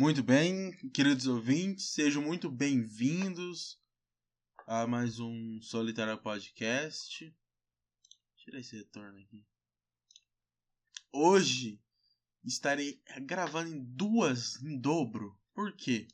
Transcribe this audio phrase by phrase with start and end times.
[0.00, 3.82] Muito bem, queridos ouvintes, sejam muito bem-vindos
[4.64, 7.36] a mais um Solitário Podcast.
[8.36, 9.44] Tira esse retorno aqui.
[11.12, 11.82] Hoje
[12.44, 15.36] estarei gravando em duas, em dobro.
[15.52, 16.06] Por quê?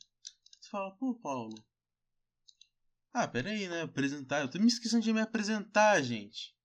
[0.58, 1.62] Você fala, pô, Paulo.
[3.12, 3.82] Ah, peraí, né?
[3.82, 4.40] Apresentar.
[4.40, 6.56] Eu tô me esquecendo de me apresentar, gente.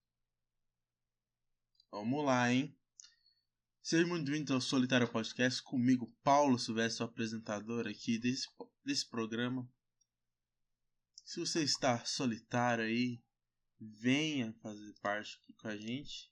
[1.91, 2.78] Vamos lá, hein?
[3.89, 8.47] Seja muito bem-vindo ao Solitário Podcast comigo, Paulo Silvestre, o apresentador aqui desse,
[8.85, 9.67] desse programa.
[11.25, 13.19] Se você está solitário aí,
[13.79, 16.31] venha fazer parte aqui com a gente.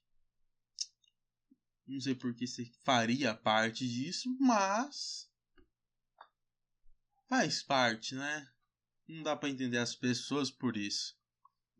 [1.84, 5.28] Não sei por que você faria parte disso, mas
[7.28, 8.52] faz parte, né?
[9.08, 11.18] Não dá para entender as pessoas por isso.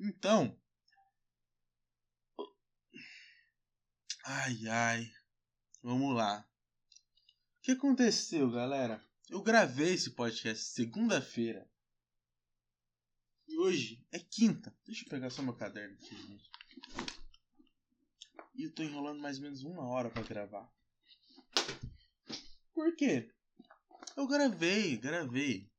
[0.00, 0.60] Então,
[4.24, 5.17] ai ai,
[5.82, 6.44] Vamos lá.
[7.58, 9.02] O que aconteceu, galera?
[9.30, 11.70] Eu gravei esse podcast segunda-feira.
[13.46, 14.76] E hoje é quinta.
[14.84, 16.50] Deixa eu pegar só meu caderno aqui, gente.
[18.54, 20.68] E eu tô enrolando mais ou menos uma hora para gravar.
[22.72, 23.32] Por quê?
[24.16, 25.70] Eu gravei, gravei.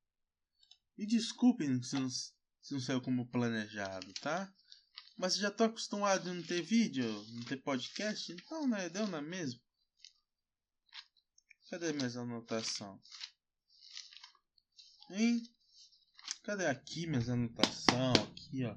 [0.97, 2.33] E desculpem se não, se
[2.73, 4.53] não saiu como planejado, tá?
[5.17, 9.21] Mas já tô acostumado a não ter vídeo, não ter podcast, então, né, deu na
[9.21, 9.59] mesma.
[11.69, 12.99] Cadê minhas anotações?
[15.11, 15.43] Hein?
[16.41, 18.17] Cadê aqui minhas anotações?
[18.17, 18.75] Aqui, ó.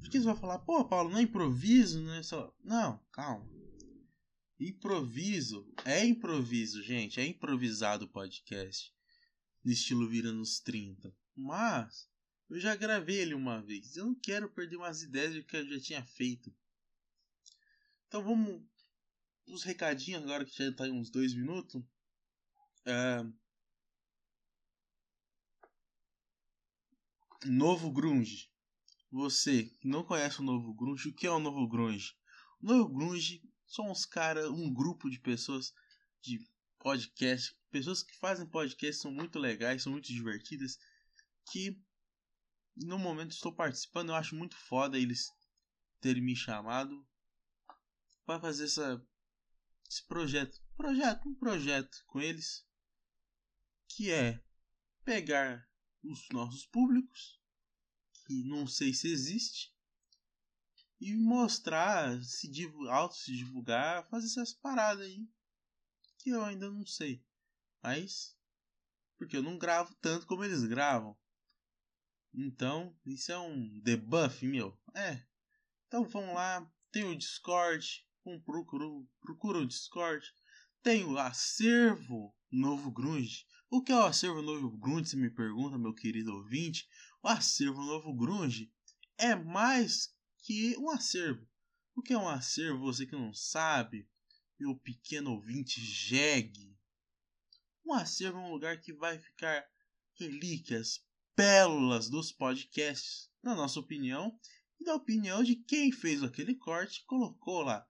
[0.00, 2.22] Por que você vai falar, pô, Paulo, não é improviso, né?
[2.22, 2.50] Só...
[2.64, 3.46] Não, calma.
[4.58, 5.70] Improviso.
[5.84, 7.20] É improviso, gente.
[7.20, 8.90] É improvisado o podcast.
[9.62, 11.14] No estilo Vira nos 30.
[11.36, 12.08] Mas,
[12.48, 13.96] eu já gravei ele uma vez.
[13.96, 16.56] Eu não quero perder umas ideias do que eu já tinha feito.
[18.06, 18.62] Então vamos.
[19.46, 21.82] Os recadinhos agora que já tá em uns dois minutos.
[27.44, 28.50] Novo Grunge.
[29.10, 32.14] Você não conhece o Novo Grunge, o que é o Novo Grunge?
[32.60, 35.72] O Novo Grunge são uns caras, um grupo de pessoas
[36.20, 36.38] de
[36.78, 40.78] podcast, pessoas que fazem podcast são muito legais, são muito divertidas,
[41.50, 41.80] que
[42.76, 45.32] no momento estou participando, eu acho muito foda eles
[46.00, 47.06] terem me chamado
[48.24, 49.04] para fazer essa,
[49.90, 52.67] esse projeto, projeto, um projeto com eles
[53.88, 54.42] que é
[55.04, 55.68] pegar
[56.02, 57.40] os nossos públicos,
[58.26, 59.74] que não sei se existe,
[61.00, 62.50] e mostrar, se
[62.90, 65.28] auto se divulgar, fazer essas paradas aí,
[66.18, 67.24] que eu ainda não sei.
[67.82, 68.36] Mas,
[69.16, 71.16] porque eu não gravo tanto como eles gravam.
[72.34, 74.78] Então, isso é um debuff meu.
[74.94, 75.24] É.
[75.86, 80.34] Então vamos lá, tem o Discord, um procura o Discord,
[80.82, 83.46] tem o acervo Novo Grunge.
[83.70, 86.88] O que é o acervo Novo Grunge, se me pergunta, meu querido ouvinte?
[87.22, 88.72] O acervo Novo Grunge
[89.18, 91.46] é mais que um acervo.
[91.94, 94.08] O que é um acervo, você que não sabe,
[94.58, 96.74] meu pequeno ouvinte jegue?
[97.84, 99.62] Um acervo é um lugar que vai ficar
[100.14, 101.04] relíquias,
[101.36, 104.40] pérolas dos podcasts, na nossa opinião,
[104.80, 107.86] e da opinião de quem fez aquele corte e colocou lá.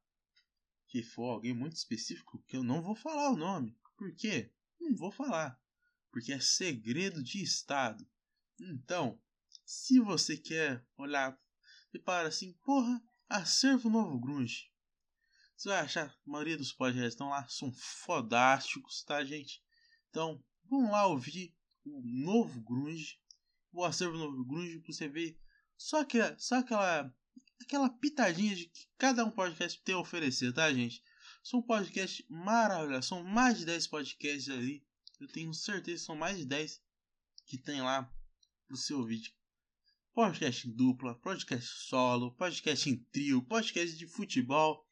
[0.88, 3.78] Que for alguém muito específico, que eu não vou falar o nome.
[3.96, 4.52] Por quê?
[4.80, 5.56] Não vou falar.
[6.10, 8.06] Porque é segredo de Estado.
[8.60, 9.20] Então,
[9.64, 11.38] se você quer olhar
[11.92, 14.70] e para assim, porra, acervo novo grunge.
[15.56, 19.62] Você vai achar, a maioria dos podcasts estão lá, são fodásticos, tá, gente?
[20.08, 21.54] Então, vamos lá ouvir
[21.84, 23.20] o novo grunge,
[23.72, 25.38] o acervo novo grunge, pra você ver
[25.76, 27.14] só, que, só aquela,
[27.62, 31.02] aquela pitadinha de que cada um podcast tem a oferecer, tá, gente?
[31.42, 33.06] São podcasts maravilhosos.
[33.06, 34.84] São mais de 10 podcasts ali.
[35.20, 36.80] Eu tenho certeza que são mais de 10
[37.46, 38.08] que tem lá
[38.68, 39.32] pro seu vídeo.
[40.12, 44.86] Podcast em dupla, podcast solo, podcast em trio, podcast de futebol.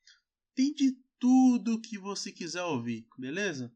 [0.54, 3.72] Tem de tudo que você quiser ouvir, beleza?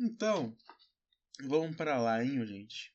[0.00, 0.56] Então,
[1.42, 2.94] vamos para lá, hein, gente.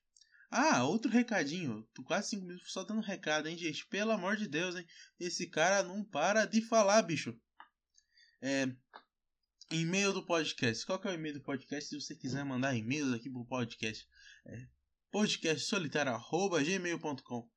[0.49, 1.87] Ah, outro recadinho.
[1.93, 3.85] Tô quase 5 minutos só dando recado, hein, gente?
[3.85, 4.87] Pelo amor de Deus, hein?
[5.19, 7.39] Esse cara não para de falar, bicho.
[8.41, 8.67] É,
[9.71, 10.85] e-mail do podcast.
[10.85, 11.89] Qual que é o e-mail do podcast?
[11.89, 14.07] Se você quiser mandar e-mails aqui pro podcast,
[14.45, 14.67] é
[15.11, 17.49] podcastsolitário.gmail.com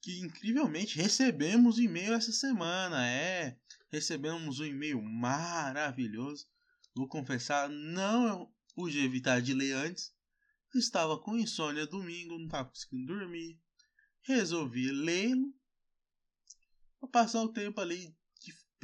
[0.00, 3.06] Que incrivelmente recebemos e-mail essa semana.
[3.06, 3.56] É,
[3.90, 6.46] recebemos um e-mail maravilhoso.
[6.94, 10.12] Vou confessar, não pude evitar de ler antes.
[10.74, 13.60] Estava com insônia domingo, não estava conseguindo dormir.
[14.22, 15.54] Resolvi lê-lo.
[16.98, 18.12] Para passar o tempo ali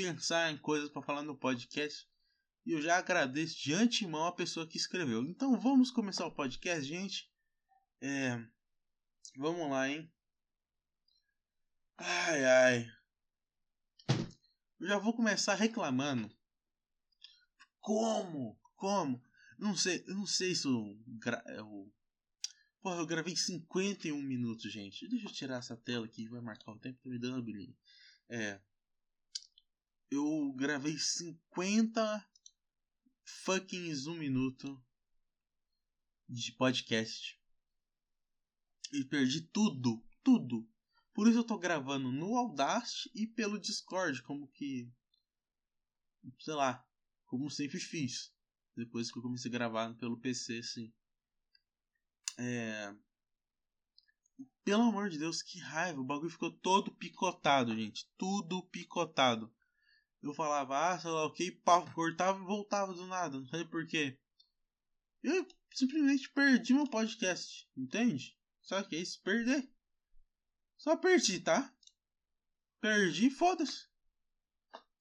[0.00, 2.08] pensar em coisas para falar no podcast.
[2.64, 5.22] E eu já agradeço de antemão a pessoa que escreveu.
[5.22, 7.30] Então vamos começar o podcast, gente.
[8.00, 8.38] É...
[9.36, 10.12] Vamos lá, hein?
[11.96, 12.86] Ai, ai.
[14.78, 16.34] Eu já vou começar reclamando.
[17.80, 18.58] Como?
[18.76, 19.22] Como?
[19.58, 20.66] Não sei, eu não sei se
[21.18, 21.42] gra...
[21.48, 21.92] eu...
[22.80, 25.06] Porra, eu gravei 51 minutos, gente.
[25.06, 27.76] Deixa eu tirar essa tela aqui, vai marcar o tempo, tá me dando brilho.
[28.30, 28.58] É.
[30.10, 32.29] Eu gravei 50
[33.44, 34.82] fucking um minuto
[36.28, 37.38] de podcast.
[38.92, 40.68] E perdi tudo, tudo.
[41.12, 44.90] Por isso eu tô gravando no Audacity e pelo Discord, como que.
[46.40, 46.86] Sei lá,
[47.26, 48.32] como sempre fiz.
[48.76, 50.92] Depois que eu comecei a gravar pelo PC, assim.
[52.38, 52.94] É.
[54.64, 56.00] Pelo amor de Deus, que raiva.
[56.00, 58.08] O bagulho ficou todo picotado, gente.
[58.16, 59.52] Tudo picotado.
[60.22, 63.38] Eu falava, ah, sei lá o que, pau, cortava e voltava do nada.
[63.38, 64.18] Não sei porquê.
[65.22, 67.68] Eu simplesmente perdi meu podcast.
[67.76, 68.36] Entende?
[68.70, 69.20] O que é isso?
[69.22, 69.68] Perder.
[70.76, 71.74] Só perdi, tá?
[72.80, 73.88] Perdi, foda-se.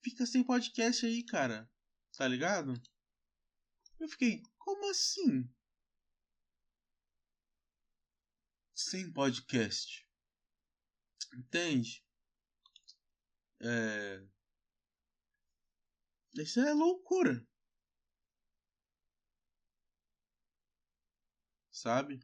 [0.02, 1.70] Fica sem podcast aí, cara.
[2.16, 2.74] Tá ligado?
[3.98, 5.48] Eu fiquei, como assim?
[8.74, 10.06] Sem podcast.
[11.34, 12.02] Entende?
[13.60, 14.26] É.
[16.34, 17.46] Isso é loucura.
[21.70, 22.20] Sabe?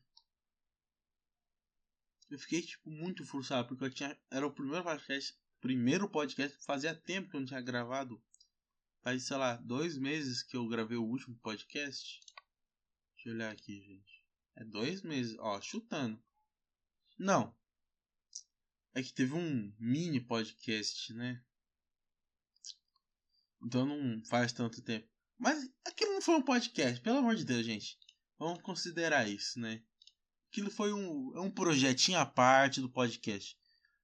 [2.28, 4.18] Eu fiquei, tipo, muito frustrado, porque eu tinha.
[4.30, 5.36] Era o primeiro podcast.
[5.60, 6.58] Primeiro podcast.
[6.64, 8.22] Fazia tempo que eu não tinha gravado.
[9.02, 12.20] Faz, sei lá, dois meses que eu gravei o último podcast.
[13.14, 14.24] Deixa eu olhar aqui, gente.
[14.56, 16.22] É dois meses, ó, chutando.
[17.18, 17.54] Não.
[18.94, 21.44] É que teve um mini podcast, né?
[23.62, 25.08] Então não faz tanto tempo.
[25.38, 27.98] Mas aquilo não foi um podcast, pelo amor de Deus, gente.
[28.38, 29.82] Vamos considerar isso, né?
[30.50, 33.56] Aquilo foi um, é um projetinho à parte do podcast.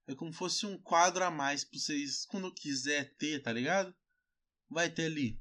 [0.07, 3.95] É como se fosse um quadro a mais pra vocês, quando quiser ter, tá ligado?
[4.69, 5.41] Vai ter ali.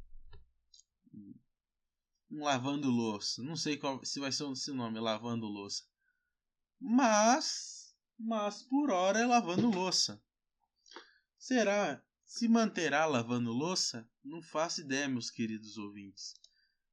[2.30, 3.44] Um lavando louça.
[3.44, 5.84] Não sei qual, se vai ser o nome, lavando louça.
[6.80, 10.24] Mas, mas por hora é lavando louça.
[11.38, 12.02] Será?
[12.34, 14.10] Se manterá lavando louça?
[14.24, 16.34] Não faço ideia, meus queridos ouvintes.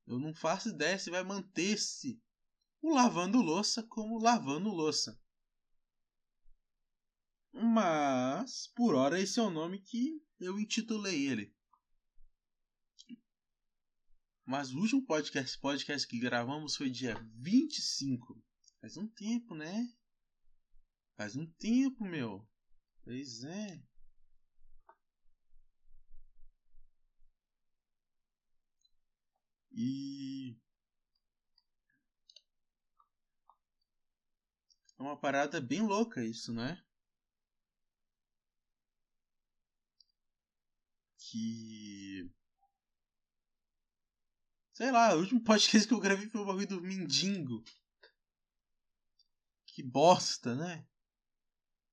[0.04, 2.20] Eu não faço ideia se vai manter-se
[2.82, 5.16] o lavando louça como lavando louça.
[7.52, 11.54] Mas, por hora, esse é o nome que eu intitulei ele.
[14.44, 18.42] Mas o último podcast, podcast que gravamos foi dia 25.
[18.80, 19.88] Faz um tempo, né?
[21.16, 22.44] Faz um tempo, meu.
[23.04, 23.80] Pois é.
[29.80, 30.58] E
[34.98, 36.82] É uma parada bem louca isso, né?
[41.16, 42.28] Que.
[44.72, 47.62] Sei lá, o último podcast que eu gravei foi o bagulho do Mindingo.
[49.64, 50.84] Que bosta, né?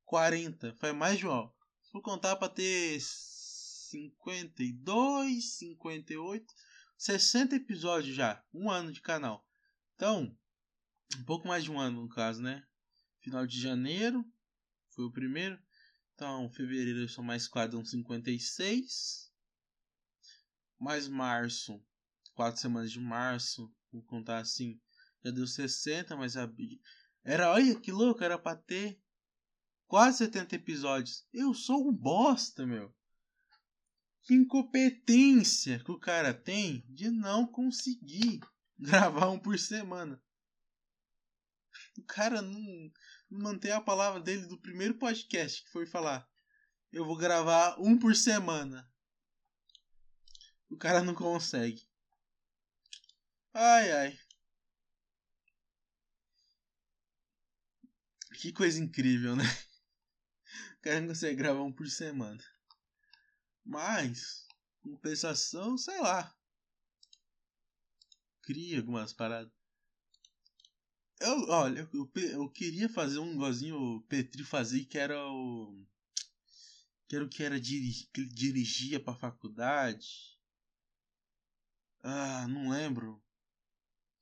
[0.05, 0.73] 40.
[0.77, 1.19] Foi mais.
[1.19, 1.25] Se
[1.91, 6.55] for contar pra ter 52, 58,
[6.97, 8.43] 60 episódios já.
[8.53, 9.45] Um ano de canal.
[9.95, 10.37] Então,
[11.17, 12.65] um pouco mais de um ano no caso, né?
[13.25, 14.23] final de janeiro
[14.91, 15.59] foi o primeiro.
[16.13, 19.31] Então, fevereiro são mais 4, dão 56.
[20.79, 21.83] Mais março,
[22.35, 24.79] 4 semanas de março, vou contar assim,
[25.23, 26.49] já deu 60, mas a...
[27.23, 29.01] era, olha que louco, era pra ter
[29.87, 31.27] quase 70 episódios.
[31.33, 32.94] Eu sou um bosta, meu.
[34.25, 38.39] Que incompetência que o cara tem de não conseguir
[38.77, 40.19] gravar um por semana.
[41.95, 42.91] O cara não,
[43.29, 46.27] manter a palavra dele do primeiro podcast, que foi falar:
[46.91, 48.91] Eu vou gravar um por semana.
[50.71, 51.87] O cara não consegue.
[53.53, 54.19] Ai, ai.
[58.39, 59.43] Que coisa incrível, né?
[60.77, 62.43] O cara não consegue gravar um por semana.
[63.65, 64.47] Mas,
[64.81, 66.33] compensação, sei lá.
[68.43, 69.51] Cria algumas paradas.
[71.19, 75.83] Eu, olha, eu, eu queria fazer um igualzinho o Petri fazia, que era o.
[77.07, 80.37] Que era o que era dirigir, que ele dirigia pra faculdade.
[82.03, 83.23] Ah, não lembro.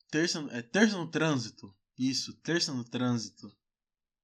[0.09, 1.75] Terça, é terça no trânsito.
[1.97, 3.53] Isso, terça no trânsito.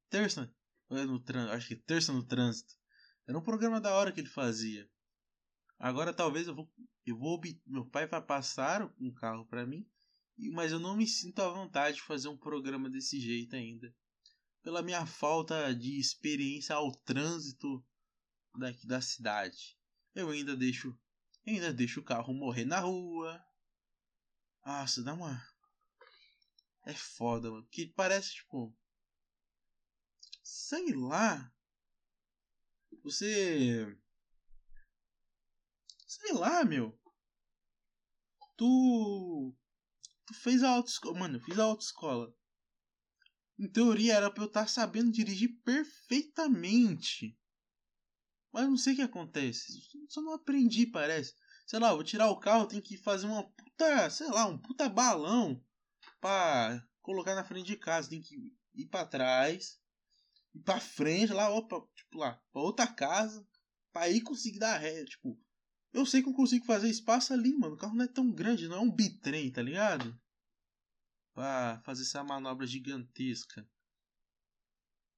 [0.09, 0.53] Terça
[0.91, 2.73] é no trânsito, acho que terça no trânsito.
[3.27, 4.89] Era um programa da hora que ele fazia.
[5.79, 6.69] Agora talvez eu vou.
[7.05, 9.89] Eu vou meu pai vai passar um carro para mim,
[10.51, 13.95] mas eu não me sinto à vontade de fazer um programa desse jeito ainda.
[14.61, 17.83] Pela minha falta de experiência ao trânsito
[18.57, 19.77] daqui da cidade.
[20.13, 20.95] Eu ainda deixo.
[21.47, 23.41] Ainda deixo o carro morrer na rua.
[24.65, 25.41] Nossa, dá uma.
[26.85, 27.65] É foda, mano.
[27.71, 28.75] Que parece tipo.
[30.43, 31.51] Sei lá.
[33.03, 33.97] Você.
[36.19, 36.97] Sei lá, meu.
[38.57, 39.55] Tu.
[40.25, 41.17] Tu fez a autoescola.
[41.17, 42.33] Mano, eu fiz a autoescola.
[43.57, 47.37] Em teoria era pra eu estar tá sabendo dirigir perfeitamente.
[48.51, 49.73] Mas não sei o que acontece.
[50.09, 51.33] Só não aprendi, parece.
[51.65, 54.09] Sei lá, vou tirar o carro, tem que fazer uma puta.
[54.09, 55.63] Sei lá, um puta balão.
[56.19, 58.09] Pra colocar na frente de casa.
[58.09, 58.35] Tem que
[58.73, 59.79] ir pra trás.
[60.53, 63.45] Ir pra frente, lá, opa, tipo lá, pra outra casa.
[63.91, 65.05] Pra aí conseguir dar ré.
[65.05, 65.39] Tipo,
[65.93, 67.75] eu sei que eu consigo fazer espaço ali, mano.
[67.75, 70.19] O carro não é tão grande, não é um bitrem, tá ligado?
[71.33, 73.67] Pra fazer essa manobra gigantesca.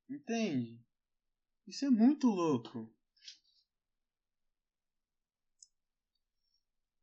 [0.09, 0.83] Entende?
[1.67, 2.93] Isso é muito louco.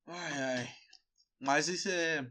[0.06, 0.74] Ai, ai.
[1.40, 2.30] Mas isso é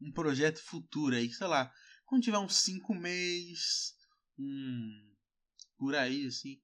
[0.00, 1.72] um projeto futuro aí, sei lá.
[2.04, 3.94] Quando tiver uns 5 meses,
[4.38, 5.14] um.
[5.76, 6.60] Por aí, assim.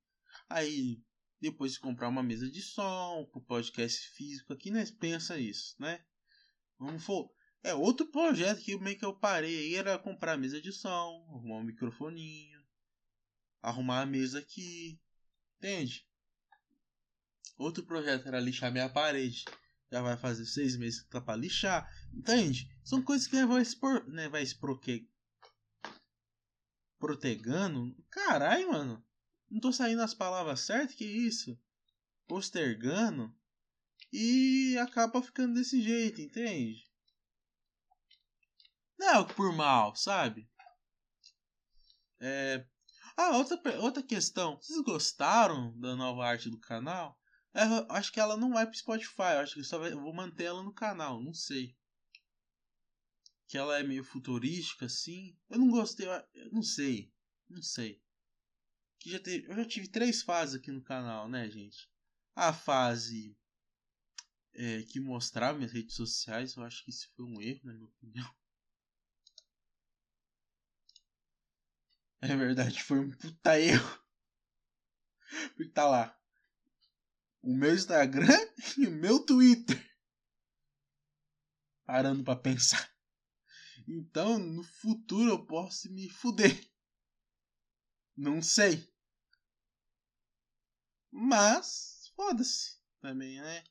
[0.49, 1.02] Aí
[1.40, 4.85] depois de comprar uma mesa de som pro podcast físico aqui, né?
[4.99, 6.04] Pensa isso, né?
[6.78, 7.30] Vamos for.
[7.62, 11.26] É outro projeto que meio que eu parei aí era comprar a mesa de som,
[11.30, 12.61] arrumar um microfoninho,
[13.62, 14.99] arrumar a mesa aqui,
[15.59, 16.06] entende?
[17.59, 19.44] Outro projeto era lixar minha parede.
[19.92, 22.70] Já vai fazer seis meses que tá pra lixar, entende?
[22.85, 24.28] São coisas que vai expor, né?
[24.28, 25.11] Vai esproque...
[26.99, 27.94] protegando.
[28.09, 29.04] Caralho, mano.
[29.50, 31.59] Não tô saindo as palavras certas, que isso?
[32.28, 33.35] Postergando.
[34.12, 36.88] E acaba ficando desse jeito, entende?
[38.97, 40.49] Não é por mal, sabe?
[42.21, 42.64] É...
[43.16, 44.57] Ah, outra, outra questão.
[44.57, 47.19] Vocês gostaram da nova arte do canal?
[47.52, 49.35] É, eu acho que ela não vai pro Spotify.
[49.35, 51.21] Eu acho que só vai, eu vou manter ela no canal.
[51.21, 51.76] Não sei.
[53.49, 55.37] Que ela é meio futurística, assim.
[55.49, 56.07] Eu não gostei.
[56.07, 57.12] Eu não sei.
[57.49, 58.00] Não sei
[59.00, 61.90] que já teve, eu já tive três fases aqui no canal, né, gente?
[62.37, 63.37] A fase
[64.52, 67.87] é, que mostrava minhas redes sociais, eu acho que isso foi um erro, na minha
[67.87, 68.30] opinião.
[72.23, 74.04] É verdade, foi um puta erro.
[75.57, 76.14] Porque tá lá.
[77.40, 78.28] O meu Instagram
[78.76, 79.83] e o meu Twitter.
[81.87, 82.95] Parando pra pensar.
[83.88, 86.71] Então, no futuro eu posso me fuder.
[88.14, 88.89] Não sei.
[91.11, 93.64] Mas, foda-se também, né?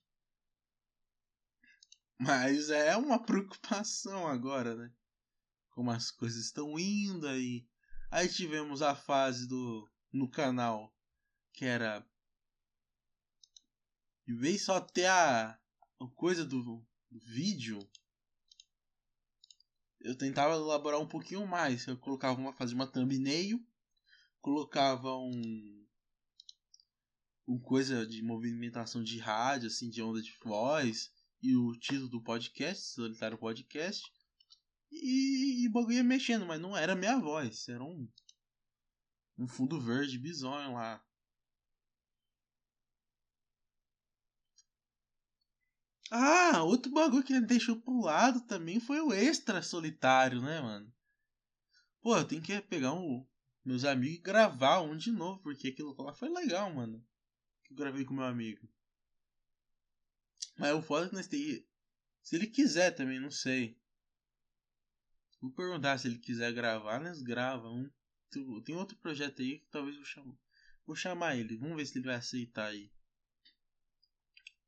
[2.17, 4.93] Mas é uma preocupação agora, né?
[5.71, 7.65] Como as coisas estão indo aí.
[8.11, 10.93] Aí tivemos a fase do no canal
[11.53, 12.05] que era
[14.27, 15.59] em vez só ter a,
[15.99, 17.79] a coisa do, do vídeo,
[19.99, 21.87] eu tentava elaborar um pouquinho mais.
[21.87, 23.59] Eu colocava uma fazia uma thumbnail,
[24.39, 25.88] colocava um
[27.49, 32.21] com coisa de movimentação de rádio, assim, de onda de voz, e o título do
[32.21, 34.03] podcast, Solitário Podcast.
[34.91, 38.07] E, o bagulho ia mexendo, mas não era minha voz, era um,
[39.35, 41.03] um fundo verde bizonho lá.
[46.11, 50.93] Ah, outro bagulho que ele deixou pro lado também foi o extra solitário, né, mano?
[51.99, 53.25] Pô, eu tenho que pegar um,
[53.65, 57.03] meus amigos e gravar um de novo, porque aquilo lá foi legal, mano
[57.69, 58.67] que eu gravei com meu amigo.
[60.57, 61.65] Mas o foda é que nós tem.
[62.21, 63.79] Se ele quiser também, não sei.
[65.39, 67.89] Vou perguntar se ele quiser gravar, nós grava um.
[68.63, 70.37] Tem outro projeto aí que talvez eu chamo.
[70.85, 72.91] Vou chamar ele, vamos ver se ele vai aceitar aí.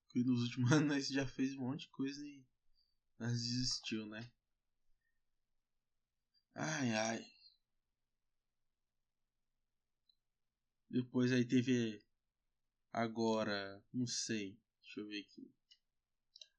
[0.06, 2.46] Porque nos últimos anos nós já fez um monte de coisa e
[3.20, 4.32] nós desistiu, né?
[6.56, 7.26] Ai ai.
[10.90, 12.02] Depois aí teve
[12.92, 14.60] Agora, não sei.
[14.82, 15.50] Deixa eu ver aqui.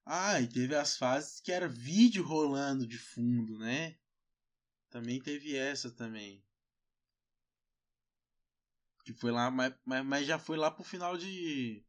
[0.04, 3.96] Ah, e teve as fases que era vídeo rolando de fundo, né?
[4.90, 6.44] Também teve essa também.
[9.04, 11.84] Que foi lá, mas, mas, já foi lá pro final de.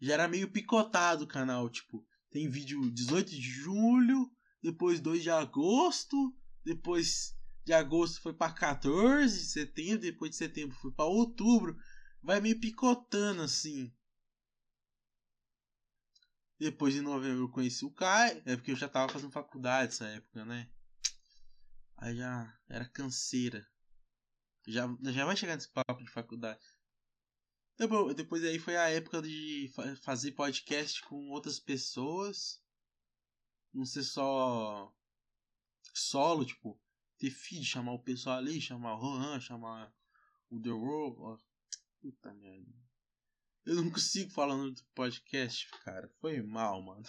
[0.00, 1.70] Já era meio picotado o canal.
[1.70, 4.30] Tipo, tem vídeo 18 de julho,
[4.62, 10.76] depois 2 de agosto, depois de agosto foi para 14 de setembro, depois de setembro
[10.76, 11.76] foi para outubro
[12.24, 13.94] vai meio picotando assim.
[16.58, 20.06] Depois em novembro eu conheci o Kai, é porque eu já tava fazendo faculdade nessa
[20.06, 20.70] época, né?
[21.96, 23.66] Aí já era canseira.
[24.66, 26.64] Já, já vai chegar nesse papo de faculdade.
[27.76, 29.70] Depois, depois aí foi a época de
[30.02, 32.62] fazer podcast com outras pessoas.
[33.72, 34.94] Não ser só
[35.92, 36.80] solo, tipo,
[37.18, 39.92] ter feed, chamar o pessoal ali, chamar o Rohan, chamar
[40.48, 41.42] o The World.
[42.04, 42.70] Puta merda.
[43.64, 46.06] Eu não consigo falar no podcast, cara.
[46.20, 47.02] Foi mal, mano.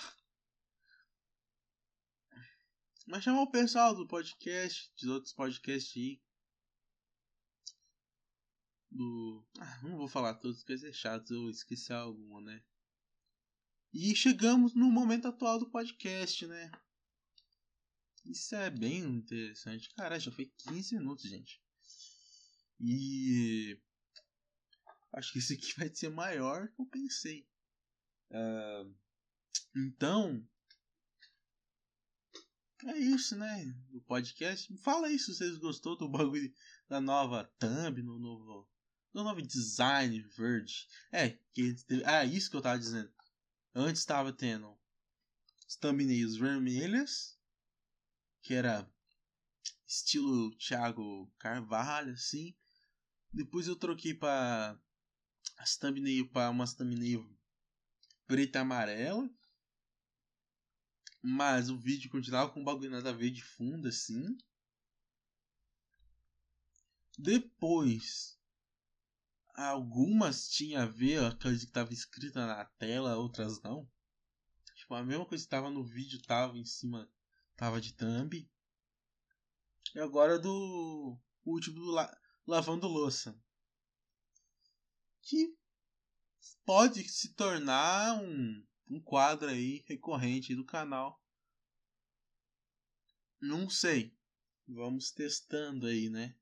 [3.06, 6.24] Mas chamar o pessoal do podcast, dos outros podcasts aí.
[8.90, 9.46] Do.
[9.60, 12.64] Ah, não vou falar todos, porque é chato eu esquecer alguma, né?
[13.94, 16.72] E chegamos no momento atual do podcast, né?
[18.24, 19.94] Isso é bem interessante.
[19.94, 21.62] Cara, já foi 15 minutos, gente.
[22.80, 23.78] E.
[25.16, 27.48] Acho que esse aqui vai ser maior que eu pensei.
[28.30, 28.94] Uh,
[29.74, 30.46] então.
[32.86, 33.74] É isso, né?
[33.94, 34.76] O podcast.
[34.80, 36.54] Fala aí se vocês gostou do bagulho
[36.90, 38.70] da nova thumb, no novo.
[39.14, 40.86] No novo design verde.
[41.14, 43.10] É, que, ah, isso que eu tava dizendo.
[43.74, 44.78] Antes estava tendo
[45.80, 47.40] thumbnails vermelhas,
[48.42, 48.86] que era
[49.88, 52.54] estilo Thiago Carvalho, assim.
[53.32, 54.78] Depois eu troquei para
[55.58, 57.28] as thumbnail para umas thumbnail
[58.28, 59.30] preta e amarela.
[61.22, 64.38] Mas o vídeo continuava com um bagulho nada a ver de fundo assim.
[67.18, 68.40] Depois
[69.56, 73.90] algumas tinha a ver, aquelas que estava escrita na tela, outras não.
[74.76, 77.10] Tipo, a mesma coisa que estava no vídeo tava em cima,
[77.56, 78.48] tava de thumb.
[79.96, 83.36] E agora do último do la lavando louça
[85.26, 85.58] que
[86.64, 91.20] pode se tornar um, um quadro aí recorrente do canal.
[93.42, 94.16] Não sei.
[94.68, 96.36] Vamos testando aí, né?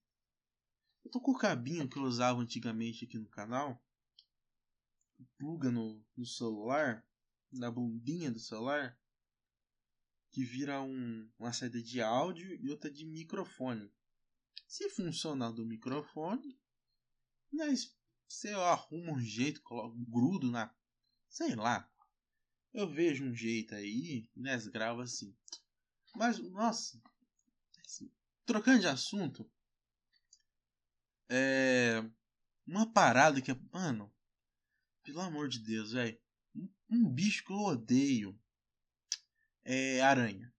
[1.03, 3.81] Eu tô com o cabinho que eu usava antigamente aqui no canal.
[5.37, 7.05] Pluga no, no celular,
[7.51, 8.97] na bundinha do celular,
[10.31, 13.91] que vira um, uma saída de áudio e outra de microfone.
[14.67, 16.59] Se funcionar do microfone,
[17.51, 17.95] nós
[18.33, 20.73] você arruma um jeito, coloca, grudo na.
[21.29, 21.89] Sei lá.
[22.73, 24.57] Eu vejo um jeito aí, né?
[24.71, 25.35] Grava assim.
[26.15, 27.01] Mas, nossa.
[27.85, 28.11] Assim,
[28.45, 29.49] trocando de assunto.
[31.29, 32.03] É.
[32.65, 33.53] Uma parada que.
[33.71, 34.11] Mano.
[35.03, 36.19] Pelo amor de Deus, velho.
[36.55, 38.39] Um, um bicho que eu odeio.
[39.63, 40.51] É aranha.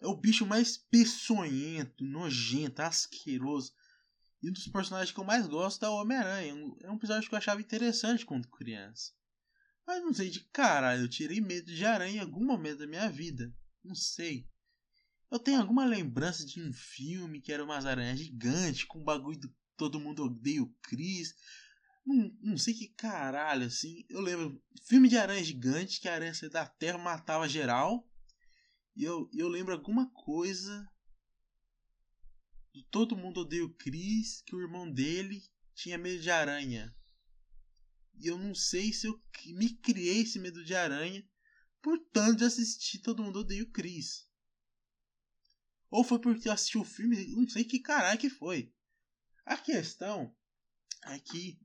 [0.00, 3.72] É o bicho mais peçonhento, nojento, asqueroso.
[4.42, 6.54] E um dos personagens que eu mais gosto é o Homem-Aranha.
[6.80, 9.12] É um episódio que eu achava interessante quando criança.
[9.86, 13.08] Mas não sei de caralho, eu tirei medo de aranha em algum momento da minha
[13.10, 13.52] vida.
[13.84, 14.48] Não sei.
[15.30, 19.38] Eu tenho alguma lembrança de um filme que era umas aranhas gigantes, com um bagulho
[19.38, 21.34] do Todo Mundo Odeia o Chris.
[22.04, 24.04] Não, não sei que caralho, assim.
[24.08, 24.62] Eu lembro.
[24.86, 28.08] Filme de aranha gigante, que a aranha saía da terra matava geral.
[28.96, 30.88] E eu, eu lembro alguma coisa
[32.72, 35.42] do Todo Mundo Odeia o Chris, que o irmão dele
[35.74, 36.94] tinha medo de aranha.
[38.14, 41.26] E eu não sei se eu me criei esse medo de aranha
[41.82, 44.28] por tanto de assistir Todo Mundo Odeia o Chris.
[45.90, 48.72] Ou foi porque eu assisti o filme, não sei que caralho que foi.
[49.44, 50.36] A questão
[51.06, 51.60] é que,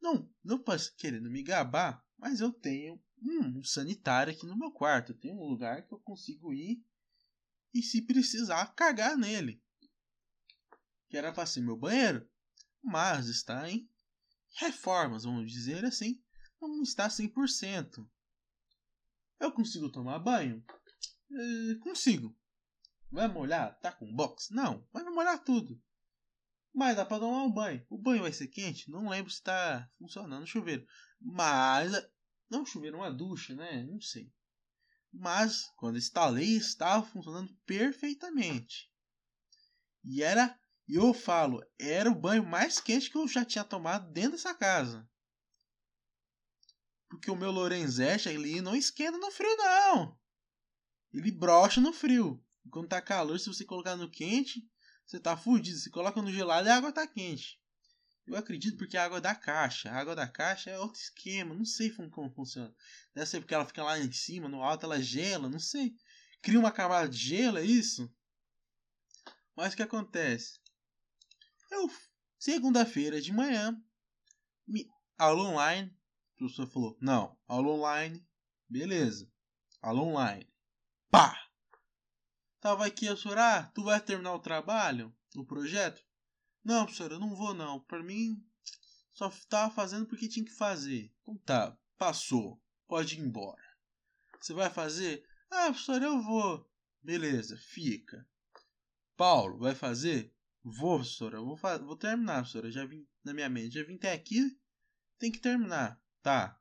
[0.00, 5.10] não, não posso querendo me gabar, mas eu tenho um sanitário aqui no meu quarto.
[5.10, 6.84] Eu tenho um lugar que eu consigo ir
[7.74, 9.60] e se precisar cagar nele
[11.10, 12.26] que era para ser meu banheiro,
[12.82, 13.90] mas está em
[14.56, 16.22] reformas, vamos dizer assim,
[16.60, 18.08] não está 100%.
[19.40, 20.64] Eu consigo tomar banho?
[21.32, 22.36] É, consigo.
[23.10, 23.78] Vai molhar?
[23.80, 24.50] Tá com box?
[24.54, 25.82] Não, vai molhar tudo.
[26.72, 27.84] Mas dá para tomar um banho.
[27.88, 28.90] O banho vai ser quente?
[28.90, 30.86] Não lembro se está funcionando o chuveiro.
[31.20, 31.92] Mas.
[32.48, 33.82] Não, chuveiro, uma ducha, né?
[33.84, 34.32] Não sei.
[35.12, 38.92] Mas, quando instalei, estava funcionando perfeitamente.
[40.04, 40.59] E era
[40.90, 44.52] e eu falo, era o banho mais quente que eu já tinha tomado dentro dessa
[44.52, 45.08] casa.
[47.08, 50.18] Porque o meu Lorenzetti, ele não esquenta no frio, não.
[51.12, 52.44] Ele brocha no frio.
[52.72, 54.68] Quando tá calor, se você colocar no quente,
[55.06, 55.78] você tá fudido.
[55.78, 57.60] Se coloca no gelado, a água tá quente.
[58.26, 59.90] Eu acredito porque a água é da caixa.
[59.90, 61.54] A água da caixa é outro esquema.
[61.54, 62.74] Não sei como funciona.
[63.14, 65.48] Deve ser porque ela fica lá em cima, no alto ela gela.
[65.48, 65.94] Não sei.
[66.42, 68.12] Cria uma camada de gelo, é isso?
[69.56, 70.59] Mas o que acontece?
[71.70, 71.90] Eu,
[72.38, 73.80] segunda-feira de manhã,
[74.66, 75.96] me, aula online.
[76.34, 78.26] O professor falou: não, aula online
[78.70, 79.28] Beleza.
[79.82, 80.48] Aula online.
[81.10, 81.36] Pá!
[82.60, 83.64] Tava aqui a chorar.
[83.64, 85.12] Ah, tu vai terminar o trabalho?
[85.34, 86.00] O projeto?
[86.62, 87.80] Não, professor, eu não vou não.
[87.80, 88.40] Pra mim,
[89.12, 91.12] só tava fazendo porque tinha que fazer.
[91.22, 92.62] Então tá, passou.
[92.86, 93.60] Pode ir embora.
[94.40, 95.26] Você vai fazer?
[95.50, 96.70] Ah, professor, eu vou.
[97.02, 98.24] Beleza, fica.
[99.16, 100.32] Paulo, vai fazer?
[100.62, 101.00] Vou,
[101.32, 102.70] eu vou, vou terminar, professora.
[102.70, 104.58] Já vim na minha mente, já vim até aqui,
[105.18, 106.00] tem que terminar.
[106.22, 106.58] Tá.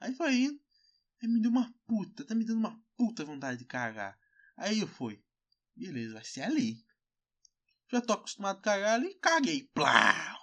[0.00, 0.60] Aí foi indo.
[1.20, 4.18] Aí me deu uma puta, tá me dando uma puta vontade de cagar.
[4.56, 5.22] Aí eu fui.
[5.74, 6.84] Beleza, vai ser ali.
[7.90, 9.68] Já tô acostumado a cagar ali, caguei.
[9.74, 10.38] Plau!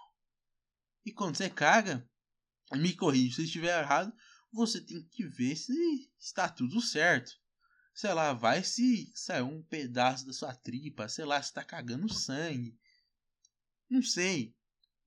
[1.06, 2.08] E quando você caga,
[2.74, 4.14] me corrija se estiver errado,
[4.52, 7.32] você tem que ver se está tudo certo.
[7.94, 12.14] Sei lá, vai se saiu um pedaço da sua tripa, sei lá, se está cagando
[12.14, 12.78] sangue.
[13.90, 14.56] Não sei.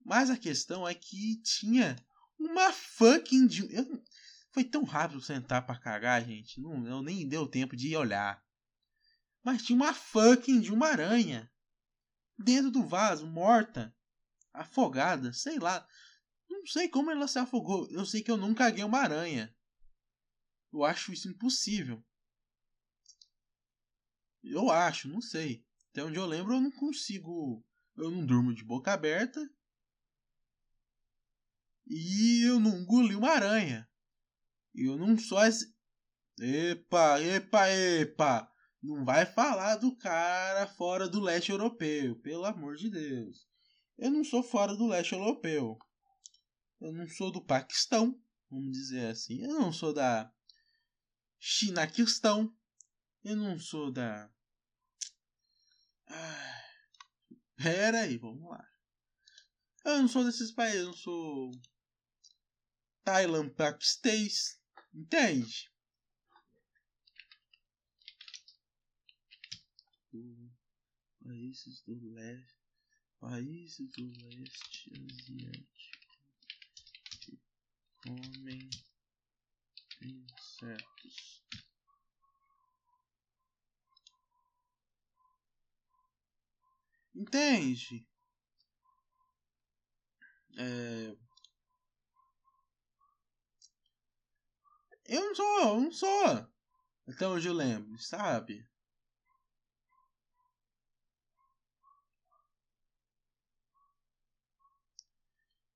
[0.05, 1.97] Mas a questão é que tinha
[2.39, 3.49] uma fucking.
[3.71, 4.03] Eu...
[4.51, 6.61] Foi tão rápido sentar para cagar, gente.
[6.61, 8.45] Não, eu nem deu tempo de olhar.
[9.43, 11.51] Mas tinha uma fucking de uma aranha
[12.39, 13.95] dentro do vaso, morta,
[14.53, 15.87] afogada, sei lá.
[16.49, 17.89] Não sei como ela se afogou.
[17.91, 19.55] Eu sei que eu nunca caguei uma aranha.
[20.73, 22.05] Eu acho isso impossível.
[24.43, 25.65] Eu acho, não sei.
[25.91, 27.65] Até onde eu lembro, eu não consigo.
[27.97, 29.41] Eu não durmo de boca aberta.
[31.87, 33.89] E eu não engoli uma aranha.
[34.75, 35.75] Eu não sou esse.
[36.41, 38.53] Epa, epa, epa!
[38.83, 43.47] Não vai falar do cara fora do leste europeu, pelo amor de Deus.
[43.99, 45.79] Eu não sou fora do leste europeu.
[46.81, 49.43] Eu não sou do Paquistão, vamos dizer assim.
[49.43, 50.33] Eu não sou da
[51.39, 52.53] Chinaquistão.
[53.23, 54.29] Eu não sou da.
[56.09, 56.62] Ah,
[57.63, 58.69] pera aí, vamos lá.
[59.85, 61.51] Eu não sou desses países, eu não sou.
[63.05, 64.61] Thailand, Paquistês.
[64.95, 65.71] Entende?
[71.25, 72.63] Países do leste.
[73.19, 75.83] Países do leste asiático
[78.03, 78.69] comem
[80.03, 81.42] insetos.
[87.23, 88.05] Entende?
[90.59, 91.17] É...
[95.05, 96.49] Eu não sou, eu não sou.
[97.07, 98.67] Até hoje eu lembro, sabe?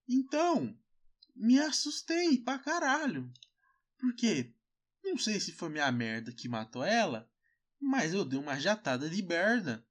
[0.09, 0.77] Então,
[1.33, 3.33] me assustei pra caralho.
[3.99, 4.53] Porque,
[5.05, 7.31] não sei se foi minha merda que matou ela,
[7.81, 9.87] mas eu dei uma jatada de merda.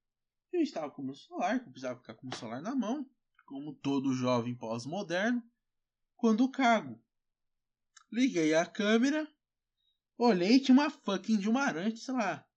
[0.56, 3.06] Eu estava com o meu celular, eu precisava ficar com o celular na mão,
[3.46, 5.44] como todo jovem pós-moderno,
[6.16, 7.04] quando cago.
[8.10, 9.28] Liguei a câmera,
[10.18, 12.48] olhei tinha uma fucking de uma aranha, sei lá,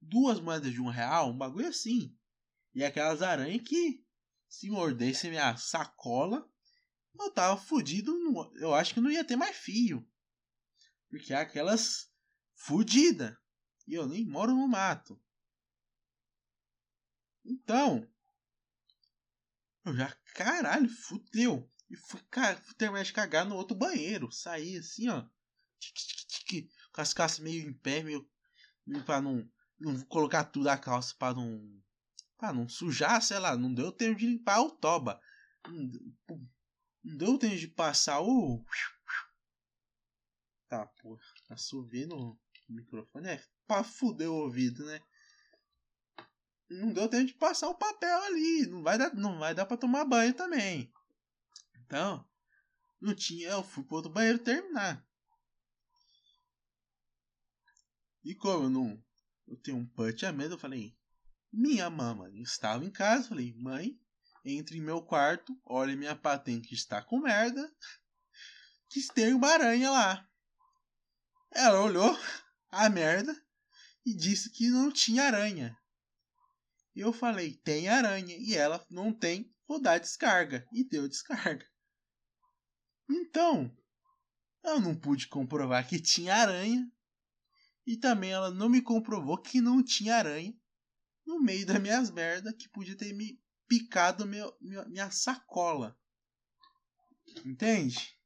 [0.00, 2.16] duas moedas de um real, um bagulho assim.
[2.74, 4.02] E aquelas aranhas que,
[4.48, 6.50] se mordesse minha sacola,
[7.18, 8.10] eu tava fudido.
[8.54, 10.08] Eu acho que não ia ter mais fio.
[11.10, 12.10] Porque é aquelas
[12.54, 13.38] fudida.
[13.86, 15.22] E eu nem moro no mato.
[17.44, 18.08] Então.
[19.84, 21.70] Eu já, caralho, fudeu.
[21.90, 24.32] E fui, cara, fui terminar de cagar no outro banheiro.
[24.32, 25.26] Saí assim, ó.
[26.92, 28.28] Com as calças meio em pé, meio.
[29.04, 29.48] pra não.
[29.78, 31.82] Não colocar tudo a calça pra não.
[32.38, 33.56] Pra não sujar, sei lá.
[33.56, 35.20] Não deu tempo de limpar o toba.
[35.68, 38.64] Não deu tempo de passar o.
[40.68, 41.22] Tá, porra.
[41.50, 45.00] Assovir no microfone é pra fuder o ouvido, né?
[46.70, 48.66] Não deu tempo de passar o papel ali.
[48.66, 50.92] Não vai dar, não vai dar pra tomar banho também.
[51.84, 52.26] Então,
[53.00, 53.48] não tinha.
[53.48, 55.04] Eu fui pro outro banheiro terminar.
[58.24, 59.04] E como eu não.
[59.46, 60.96] Eu tenho um punch a medo, eu falei.
[61.52, 63.28] Minha mamãe estava em casa.
[63.28, 63.98] Falei, mãe,
[64.44, 67.72] entre em meu quarto, olhe minha patente que está com merda,
[68.88, 70.28] que tem uma aranha lá.
[71.50, 72.18] Ela olhou
[72.70, 73.34] a merda
[74.04, 75.76] e disse que não tinha aranha.
[76.94, 78.36] Eu falei, tem aranha.
[78.38, 80.66] E ela não tem, vou dar descarga.
[80.72, 81.66] E deu descarga.
[83.08, 83.74] Então,
[84.62, 86.90] eu não pude comprovar que tinha aranha.
[87.86, 90.56] E também ela não me comprovou que não tinha aranha
[91.26, 95.98] no meio das minhas merdas que podia ter me picado meu, minha sacola.
[97.44, 98.16] Entende?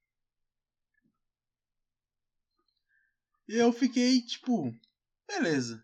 [3.47, 4.75] Eu fiquei tipo,
[5.27, 5.83] beleza,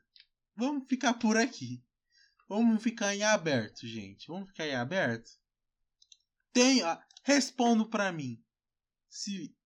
[0.54, 1.82] vamos ficar por aqui.
[2.48, 4.28] Vamos ficar em aberto, gente.
[4.28, 5.30] Vamos ficar em aberto.
[6.52, 6.80] Tem,
[7.22, 8.42] respondo para mim
[9.08, 9.56] se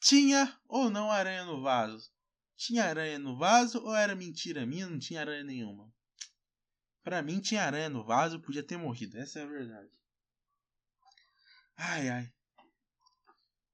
[0.00, 2.10] tinha ou não aranha no vaso.
[2.56, 4.88] Tinha aranha no vaso ou era mentira minha?
[4.88, 5.92] Não tinha aranha nenhuma.
[7.02, 9.18] Pra mim tinha aranha no vaso, podia ter morrido.
[9.18, 9.90] Essa é a verdade.
[11.76, 12.32] Ai, ai.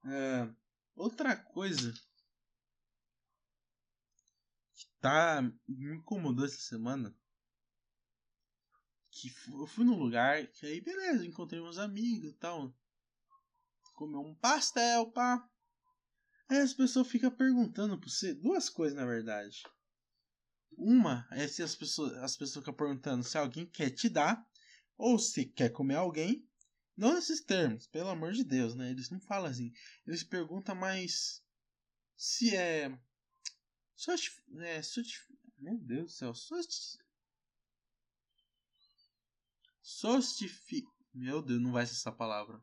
[0.05, 0.53] É,
[0.97, 1.93] outra coisa
[4.75, 7.15] que tá me incomodou essa semana
[9.13, 12.75] que eu fui num lugar que aí beleza, encontrei uns amigos e tal.
[13.95, 15.47] Comeu um pastel, pá.
[16.49, 19.63] Aí as pessoas ficam perguntando pra você duas coisas na verdade.
[20.73, 24.45] Uma é se as pessoas, as pessoas ficam perguntando se alguém quer te dar
[24.97, 26.49] ou se quer comer alguém.
[26.97, 28.91] Não nesses termos, pelo amor de Deus, né?
[28.91, 29.73] Eles não falam assim.
[30.07, 31.43] Eles perguntam mais
[32.17, 32.99] se é.
[34.59, 34.83] É,
[35.59, 36.35] meu Deus do céu.
[39.83, 40.85] Sostifi...
[41.13, 42.63] Meu Deus, não vai ser essa palavra.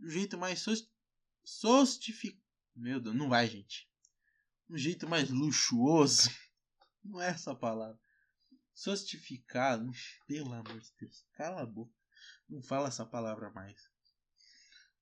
[0.00, 0.90] Um jeito mais sost...
[1.44, 2.40] sostifi...
[2.74, 3.88] Meu Deus, não vai, gente.
[4.68, 6.28] Um jeito mais luxuoso.
[7.02, 7.98] Não é essa palavra.
[8.74, 9.90] Sostificado.
[10.26, 11.24] Pelo amor de Deus.
[11.34, 11.94] Cala a boca.
[12.48, 13.80] Não fala essa palavra mais.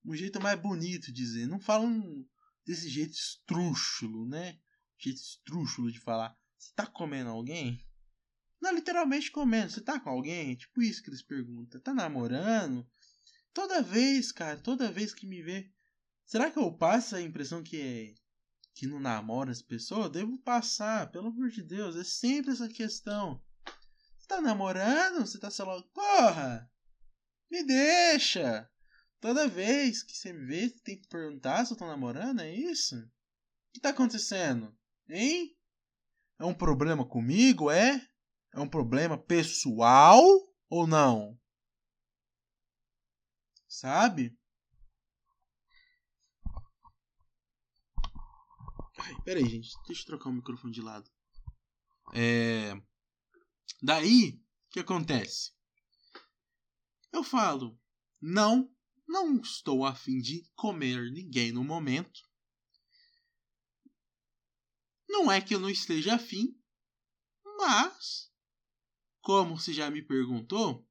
[0.05, 1.47] Um jeito mais bonito de dizer.
[1.47, 2.25] Não falam
[2.65, 4.59] desse jeito estrúxulo, né?
[4.97, 6.37] Jeito estrúxulo de falar.
[6.57, 7.84] Você tá comendo alguém?
[8.65, 9.71] Não, literalmente comendo.
[9.71, 10.55] Você tá com alguém?
[10.55, 11.79] Tipo isso que eles perguntam.
[11.79, 12.83] Tá namorando?
[13.53, 15.71] Toda vez, cara, toda vez que me vê.
[16.25, 18.15] Será que eu passo a impressão que é.
[18.73, 20.09] que não namora as pessoas?
[20.09, 21.95] Devo passar, pelo amor de Deus.
[21.95, 23.39] É sempre essa questão.
[24.17, 25.19] Você tá namorando?
[25.19, 25.83] Você tá, lá.
[25.93, 26.67] Porra!
[27.51, 28.67] Me deixa!
[29.21, 32.51] Toda vez que você me vê, você tem que perguntar se eu tô namorando, é
[32.51, 32.97] isso?
[32.97, 34.75] O que tá acontecendo?
[35.07, 35.55] Hein?
[36.39, 38.09] É um problema comigo, é?
[38.55, 40.23] É um problema pessoal
[40.69, 41.37] ou não?
[43.67, 44.33] Sabe?
[48.97, 49.75] Ai, peraí, gente.
[49.85, 51.11] Deixa eu trocar o microfone de lado.
[52.13, 52.81] É.
[53.81, 55.51] Daí, o que acontece?
[57.11, 57.77] Eu falo,
[58.21, 58.73] não,
[59.05, 62.21] não estou afim de comer ninguém no momento.
[65.09, 66.57] Não é que eu não esteja afim,
[67.57, 68.33] mas
[69.25, 70.87] como se já me perguntou,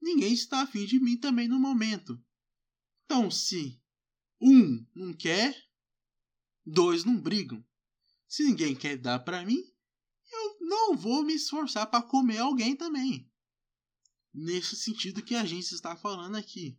[0.00, 2.16] ninguém está afim de mim também no momento.
[3.04, 3.82] Então, se
[4.40, 5.68] um não quer,
[6.64, 7.66] dois não brigam.
[8.28, 9.60] Se ninguém quer dar para mim,
[10.30, 13.28] eu não vou me esforçar para comer alguém também.
[14.32, 16.78] Nesse sentido que a gente está falando aqui.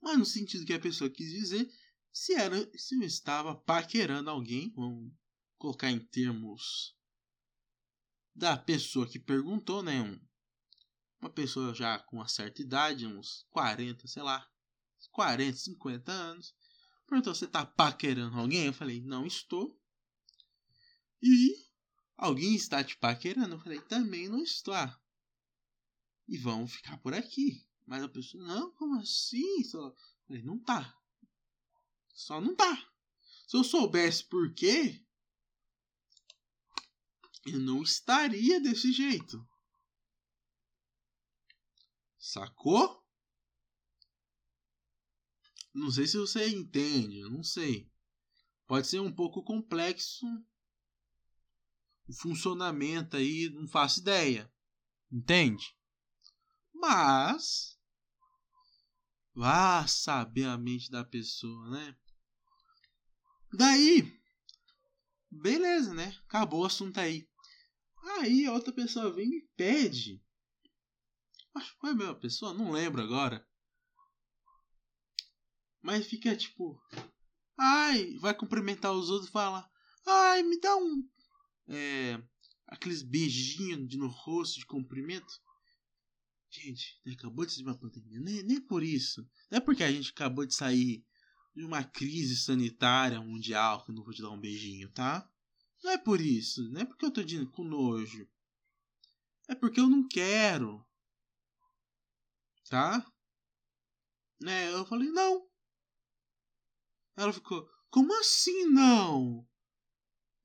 [0.00, 1.68] Mas no sentido que a pessoa quis dizer,
[2.12, 5.12] se era se eu estava paquerando alguém, vamos
[5.58, 6.99] colocar em termos
[8.34, 10.00] da pessoa que perguntou, né?
[10.00, 10.20] Um,
[11.20, 14.48] uma pessoa já com uma certa idade, uns 40, sei lá,
[15.12, 16.54] 40, 50 anos.
[17.06, 18.66] Perguntou: Você tá paquerando alguém?
[18.66, 19.78] Eu falei: Não estou.
[21.22, 21.56] E
[22.16, 23.56] alguém está te paquerando?
[23.56, 24.74] Eu falei: Também não estou.
[26.28, 27.66] E vamos ficar por aqui.
[27.86, 29.62] Mas a pessoa: Não, como assim?
[29.74, 29.94] Eu
[30.26, 30.96] falei: Não tá.
[32.14, 32.86] Só não tá.
[33.46, 35.04] Se eu soubesse por quê,
[37.46, 39.46] eu não estaria desse jeito.
[42.18, 43.00] Sacou?
[45.72, 47.90] Não sei se você entende, não sei.
[48.66, 50.26] Pode ser um pouco complexo
[52.06, 54.52] o funcionamento aí, não faço ideia.
[55.10, 55.64] Entende?
[56.74, 57.78] Mas
[59.34, 61.96] vá saber a mente da pessoa, né?
[63.52, 64.20] Daí,
[65.30, 66.16] beleza, né?
[66.26, 67.29] Acabou o assunto aí.
[68.02, 70.22] Aí a outra pessoa vem e me pede.
[71.54, 73.46] Acho que foi a mesma pessoa, não lembro agora.
[75.82, 76.80] Mas fica tipo.
[77.58, 79.68] Ai, vai cumprimentar os outros e fala.
[80.06, 81.08] Ai, me dá um.
[81.68, 82.22] É,
[82.66, 85.40] aqueles beijinhos no rosto de cumprimento.
[86.50, 88.18] Gente, acabou de sair uma pandemia.
[88.20, 89.28] Nem, nem por isso.
[89.50, 91.04] Não é porque a gente acabou de sair
[91.54, 95.28] de uma crise sanitária mundial que eu não vou te dar um beijinho, tá?
[95.82, 96.68] Não é por isso.
[96.70, 98.28] Não é porque eu tô dizendo com nojo.
[99.48, 100.86] É porque eu não quero.
[102.68, 103.04] Tá?
[104.40, 104.72] Né?
[104.72, 105.48] Eu falei, não.
[107.16, 109.46] Ela ficou, como assim não?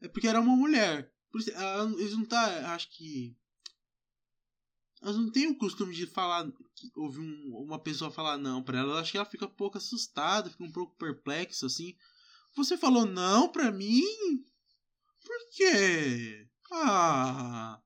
[0.02, 1.14] É porque era uma mulher.
[1.32, 2.74] Por isso, ela, eles não tá.
[2.74, 3.38] Acho que.
[5.02, 6.52] Elas não têm o costume de falar.
[6.96, 8.94] ouvir um, uma pessoa falar não pra ela.
[8.94, 11.96] Eu acho que ela fica um pouco assustada, fica um pouco perplexa assim.
[12.56, 14.04] Você falou não pra mim?
[15.26, 16.48] Por quê?
[16.72, 17.82] Ah,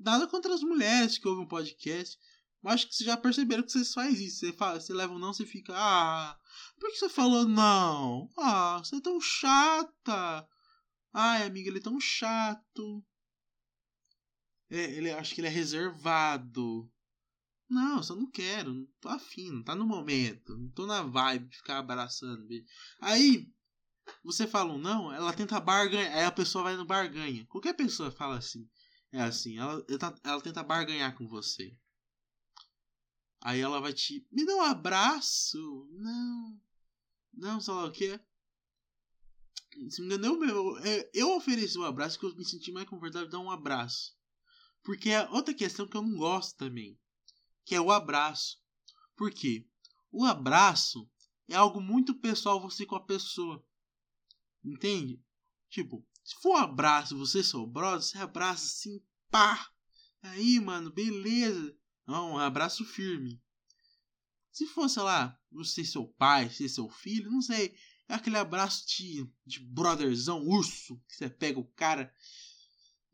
[0.00, 2.18] nada contra as mulheres que ouvem um podcast.
[2.62, 4.40] Mas acho que vocês já perceberam que vocês fazem isso.
[4.40, 5.72] Você, fala, você leva um não, você fica.
[5.76, 6.36] Ah,
[6.80, 8.28] por que você falou não?
[8.36, 10.48] Ah, você é tão chata.
[11.12, 13.04] Ai, amiga, ele é tão chato.
[14.70, 16.90] É, ele acho que ele é reservado.
[17.68, 21.50] Não, só não quero, não tô afim, não tá no momento, não tô na vibe
[21.50, 22.48] de ficar abraçando.
[22.98, 23.46] Aí,
[24.22, 27.46] você fala um não, ela tenta barganhar, aí a pessoa vai no barganha.
[27.46, 28.68] Qualquer pessoa fala assim,
[29.12, 29.84] é assim, ela,
[30.24, 31.76] ela tenta barganhar com você.
[33.40, 34.26] Aí ela vai te.
[34.30, 35.88] Me dá um abraço!
[35.92, 36.60] Não.
[37.32, 38.20] Não, sei lá o que.
[39.90, 40.44] Se me engano,
[41.14, 44.16] eu, ofereci um abraço que eu me senti mais confortável dar um abraço.
[44.82, 46.98] Porque é outra questão que eu não gosto também.
[47.64, 48.60] Que é o abraço.
[49.16, 49.68] Por quê?
[50.10, 51.08] O abraço
[51.48, 53.64] é algo muito pessoal você com a pessoa.
[54.64, 55.22] Entende?
[55.68, 59.68] Tipo, se for um abraço você seu brother, você abraça assim, pá!
[60.22, 61.76] Aí, mano, beleza.
[62.06, 63.40] Não, um abraço firme.
[64.50, 67.74] Se fosse lá, você seu pai, você seu filho, não sei.
[68.08, 72.12] É aquele abraço de, de brotherzão, urso, que você pega o cara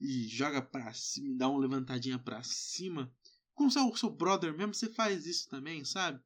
[0.00, 3.12] e joga pra cima, dá uma levantadinha pra cima.
[3.52, 6.22] Com o seu brother mesmo, você faz isso também, sabe?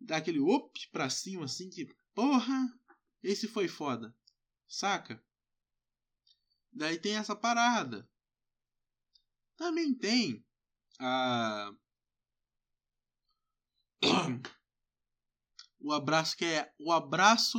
[0.00, 2.80] Dá aquele op pra cima, assim, que porra,
[3.22, 4.14] esse foi foda.
[4.66, 5.22] Saca?
[6.72, 8.08] Daí tem essa parada.
[9.56, 10.44] Também tem
[10.98, 11.72] a
[15.80, 17.58] o abraço que é o abraço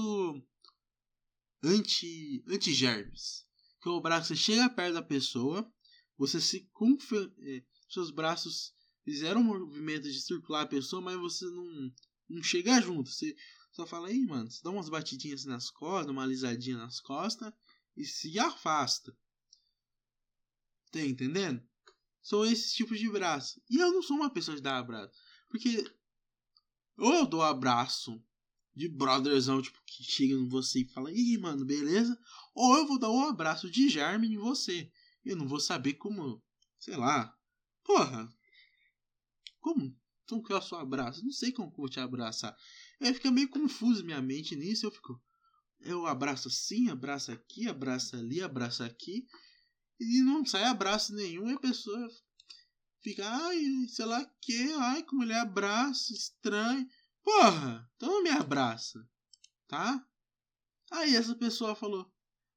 [1.64, 3.46] anti anti germes
[3.82, 5.72] que é o abraço você chega perto da pessoa
[6.18, 6.70] você se
[7.40, 8.74] é, seus braços
[9.04, 11.94] fizeram um movimento de circular a pessoa mas você não
[12.30, 13.36] não chega junto você
[13.74, 17.52] só fala aí mano dá umas batidinhas nas costas uma alisadinha nas costas
[17.98, 19.14] e se afasta
[20.92, 21.62] tá entendendo
[22.24, 23.62] são esses tipos de braço.
[23.70, 25.14] E eu não sou uma pessoa de dar abraço.
[25.50, 25.86] Porque
[26.98, 28.24] ou eu dou abraço
[28.74, 32.18] de brotherzão, tipo, que chega em você e fala, ih, mano, beleza?
[32.56, 34.90] Ou eu vou dar um abraço de germe em você.
[35.24, 36.42] Eu não vou saber como,
[36.80, 37.36] sei lá.
[37.84, 38.30] Porra,
[39.60, 39.96] como?
[40.28, 41.24] Como que é o seu abraço?
[41.24, 42.56] Não sei como eu te abraçar.
[43.04, 44.86] Aí fica meio confuso minha mente nisso.
[44.86, 45.22] Eu fico,
[45.82, 49.28] eu abraço assim, abraço aqui, abraço ali, abraço aqui
[50.00, 52.08] e não sai abraço nenhum e a pessoa
[53.02, 56.88] fica, ai, sei lá que, ai, como ele abraça, estranho.
[57.24, 59.08] Porra, então não me abraça,
[59.68, 60.06] tá?
[60.92, 62.12] Aí essa pessoa falou,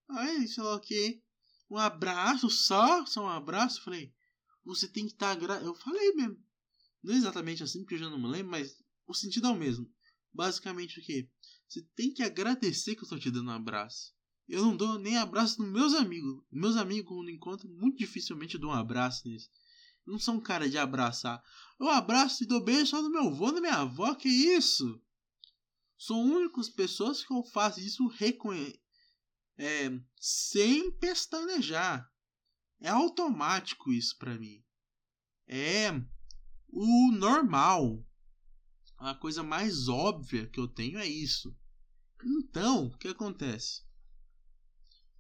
[0.08, 1.22] ai, sei lá o que,
[1.70, 3.78] um abraço só, só um abraço.
[3.78, 4.14] Eu falei,
[4.64, 5.60] você tem que estar tá.
[5.60, 6.44] Eu falei mesmo.
[7.02, 9.56] Não é exatamente assim, porque eu já não me lembro, mas o sentido é o
[9.56, 9.92] mesmo.
[10.36, 11.28] Basicamente o que?
[11.66, 14.14] Você tem que agradecer que eu estou te dando um abraço.
[14.46, 16.44] Eu não dou nem abraço nos meus amigos.
[16.52, 19.50] Meus amigos, quando encontro, muito dificilmente dou um abraço neles.
[20.06, 21.42] não sou um cara de abraçar.
[21.80, 25.02] Eu abraço e dou beijo só no meu avô na minha avó, que isso?
[25.98, 28.78] São únicas pessoas que eu faço isso reconhe
[29.58, 32.08] é, sem pestanejar.
[32.78, 34.62] É automático isso para mim.
[35.48, 35.90] É
[36.68, 38.04] o normal.
[38.98, 41.54] A coisa mais óbvia que eu tenho é isso.
[42.24, 43.86] Então, o que acontece?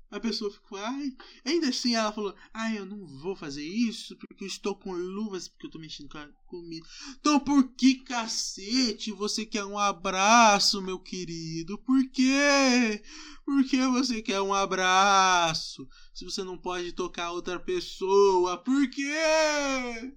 [0.08, 1.16] A pessoa ficou, ai.
[1.44, 5.48] Ainda assim ela falou, ai, eu não vou fazer isso porque eu estou com luvas,
[5.48, 6.86] porque eu estou mexendo com a comida.
[7.18, 11.76] Então por que cacete você quer um abraço, meu querido?
[11.78, 13.02] Por quê?
[13.44, 15.88] Por que você quer um abraço?
[16.14, 20.14] Se você não pode tocar outra pessoa, por quê?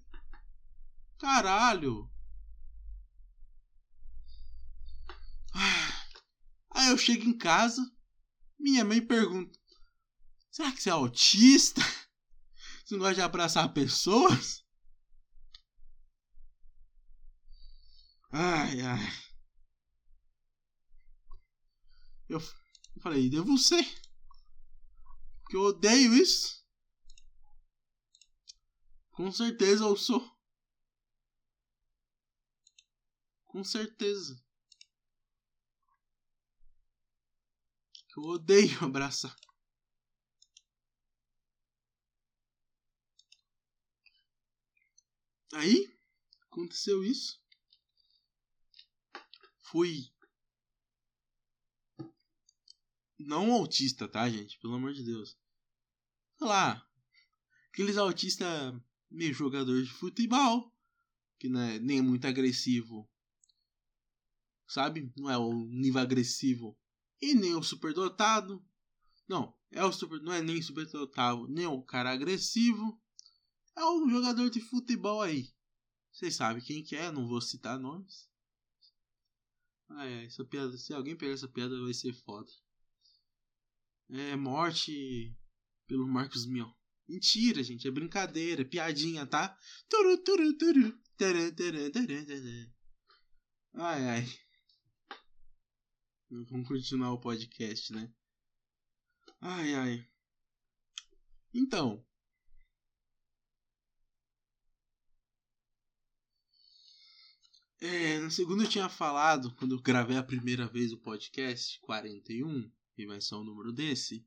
[1.18, 2.08] Caralho.
[6.72, 7.82] Aí eu chego em casa,
[8.60, 9.58] minha mãe pergunta:
[10.52, 11.82] Será que você é autista?
[12.84, 14.66] Você não gosta de abraçar pessoas?
[18.32, 19.14] Ai, ai.
[22.28, 22.40] Eu,
[23.02, 23.86] falei, devo ser.
[25.42, 26.66] Porque eu odeio isso.
[29.12, 30.28] Com certeza eu sou.
[33.46, 34.40] Com certeza.
[38.20, 39.34] Eu odeio abraçar.
[45.54, 45.98] Aí,
[46.52, 47.42] aconteceu isso.
[49.64, 50.12] Fui.
[53.18, 54.60] Não autista, tá, gente?
[54.60, 55.38] Pelo amor de Deus.
[56.38, 56.86] Sei lá.
[57.70, 58.76] Aqueles autistas
[59.10, 60.76] meio jogador de futebol.
[61.40, 63.10] Que não é nem muito agressivo.
[64.68, 65.10] Sabe?
[65.16, 66.78] Não é o nível agressivo.
[67.22, 68.64] E nem o superdotado.
[69.28, 73.00] Não, é o super, não é nem superdotado, nem o cara agressivo.
[73.78, 75.54] É um jogador de futebol aí.
[76.12, 78.30] Vocês sabem quem que é, não vou citar nomes.
[79.98, 82.52] É, essa piada, se alguém pegar essa piada vai ser foda.
[84.10, 85.36] é morte
[85.88, 86.72] pelo Marcos Mion.
[87.08, 89.58] Mentira, gente, é brincadeira, é piadinha, tá?
[89.90, 91.00] Turu, turu, turu.
[93.74, 94.40] Ai, ai.
[96.32, 98.08] Vamos continuar o podcast, né?
[99.42, 100.08] Ai, ai.
[101.52, 102.06] Então.
[107.82, 112.70] É, no segundo eu tinha falado, quando eu gravei a primeira vez o podcast, 41,
[112.94, 114.24] que vai ser o número desse,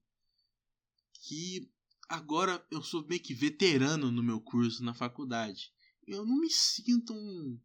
[1.13, 1.71] que
[2.09, 5.73] agora eu sou meio que veterano no meu curso na faculdade.
[6.05, 7.61] Eu não me sinto um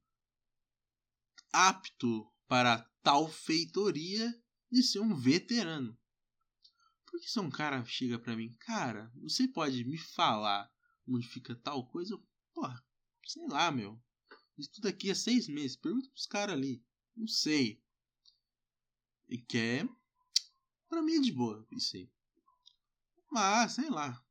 [1.52, 4.38] apto para tal feitoria
[4.70, 5.98] de ser um veterano.
[7.06, 10.70] Porque se um cara chega pra mim, cara, você pode me falar
[11.08, 12.22] onde fica tal coisa?
[12.54, 12.86] Porra,
[13.26, 13.98] sei lá, meu.
[14.58, 15.78] Isso tudo aqui é seis meses.
[15.78, 16.84] Pergunta pros caras ali.
[17.16, 17.82] Não sei.
[19.30, 19.88] E quer.
[20.90, 22.12] Pra mim é de boa, isso aí.
[23.32, 24.22] Mas, sei lá.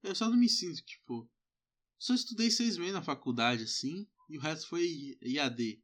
[0.00, 1.28] Eu só não me sinto, tipo.
[1.98, 4.06] Só estudei seis meses na faculdade, assim.
[4.28, 5.82] E o resto foi IAD.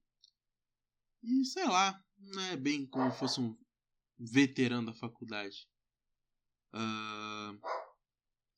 [1.23, 2.03] E sei lá.
[2.19, 3.57] Não é bem como fosse um
[4.19, 5.69] veterano da faculdade.
[6.75, 7.59] Uh...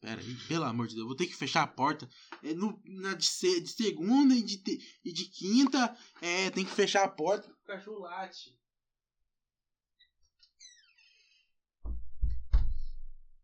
[0.00, 2.08] Pera aí, pelo amor de Deus, vou ter que fechar a porta.
[2.42, 6.64] É no, na de, se, de segunda e de, te, e de quinta, é, tem
[6.64, 8.58] que fechar a porta porque o cachorro late.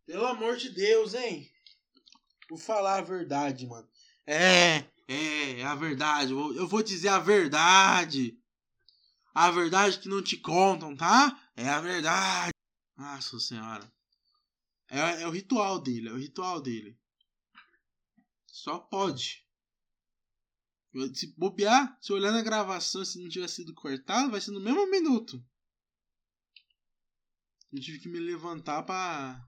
[0.06, 1.46] Pelo amor de Deus, hein?
[2.48, 3.88] Vou falar a verdade, mano.
[4.26, 4.76] É,
[5.08, 6.32] é, é a verdade.
[6.32, 8.38] Eu vou dizer a verdade.
[9.38, 11.38] A verdade que não te contam, tá?
[11.54, 12.52] É a verdade.
[12.96, 13.86] Nossa senhora.
[14.88, 16.98] É, é o ritual dele, é o ritual dele.
[18.46, 19.46] Só pode.
[21.12, 24.90] Se bobear, se olhar na gravação, se não tiver sido cortado, vai ser no mesmo
[24.90, 25.44] minuto.
[27.70, 29.46] Eu tive que me levantar pra.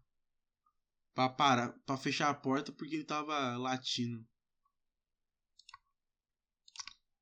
[1.14, 4.22] pra parar, pra fechar a porta porque ele tava latindo.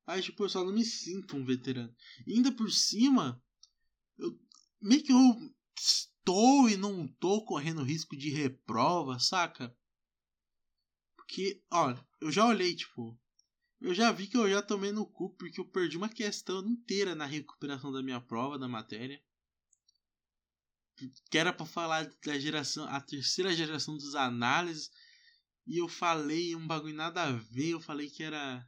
[0.07, 1.93] Aí, tipo, eu só não me sinto um veterano.
[2.25, 3.43] E ainda por cima,
[4.17, 4.39] eu
[4.81, 9.75] meio que eu estou e não tô correndo risco de reprova, saca?
[11.15, 13.19] Porque, olha, eu já olhei, tipo,
[13.81, 17.13] eu já vi que eu já tomei no cu porque eu perdi uma questão inteira
[17.13, 19.21] na recuperação da minha prova da matéria.
[21.29, 24.89] Que era para falar da geração, a terceira geração dos análises.
[25.67, 28.65] E eu falei um bagulho nada a ver, eu falei que era.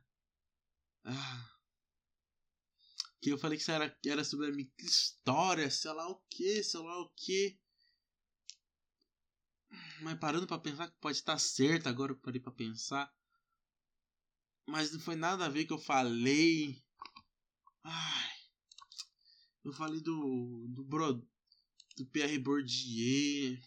[3.21, 6.79] Que eu falei que era, era sobre a minha história, sei lá o que, sei
[6.79, 7.59] lá o que.
[10.01, 13.13] Mas parando para pensar que pode estar certo agora, eu parei para pensar.
[14.65, 16.81] Mas não foi nada a ver que eu falei.
[17.83, 18.29] Ai.
[19.63, 20.67] Eu falei do.
[20.69, 21.27] do Bro.
[21.97, 23.57] Do Pierre Bourdieu.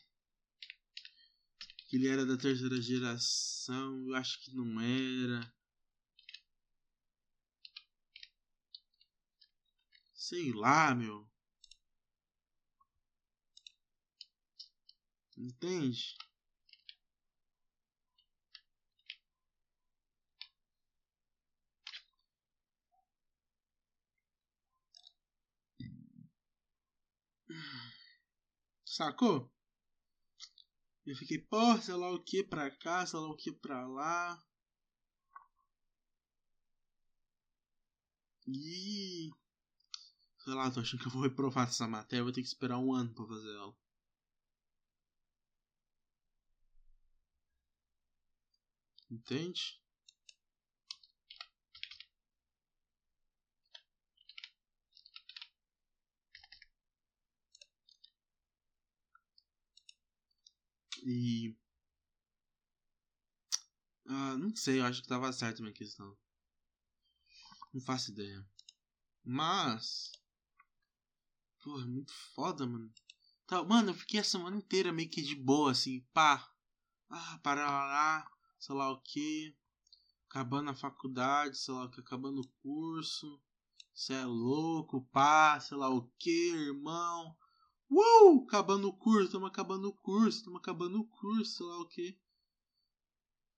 [1.89, 4.09] Que ele era da terceira geração.
[4.09, 5.55] Eu acho que não era.
[10.33, 11.29] Sei lá, meu.
[15.37, 16.17] Entende?
[28.87, 29.53] Sacou?
[31.05, 34.43] Eu fiquei, pô, sei lá o que pra cá, sei lá o que pra lá.
[38.47, 39.31] E
[40.45, 42.93] Sei lá, tô achando que eu vou reprovar essa matéria, vou ter que esperar um
[42.93, 43.75] ano pra fazer ela.
[49.09, 49.79] Entende?
[61.05, 61.55] E.
[64.07, 66.17] Ah, não sei, eu acho que tava certo minha questão.
[67.73, 68.45] Não faço ideia.
[69.25, 70.13] Mas.
[71.65, 72.93] É muito foda, mano.
[73.47, 76.51] Tá, mano, eu fiquei a semana inteira meio que de boa, assim, pá.
[77.09, 79.57] Ah, para lá, sei lá o que.
[80.29, 83.41] Acabando a faculdade, sei lá o que, acabando o curso.
[83.95, 87.37] Cê é louco, pá, sei lá o que, irmão.
[87.91, 88.45] Uou!
[88.45, 92.19] Acabando o curso, estamos acabando o curso, estamos acabando o curso, sei lá o que.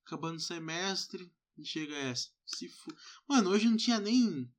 [0.04, 1.32] Acabando o semestre,
[1.62, 2.30] chega essa.
[2.44, 2.94] Se fu...
[3.28, 4.52] Mano, hoje não tinha nem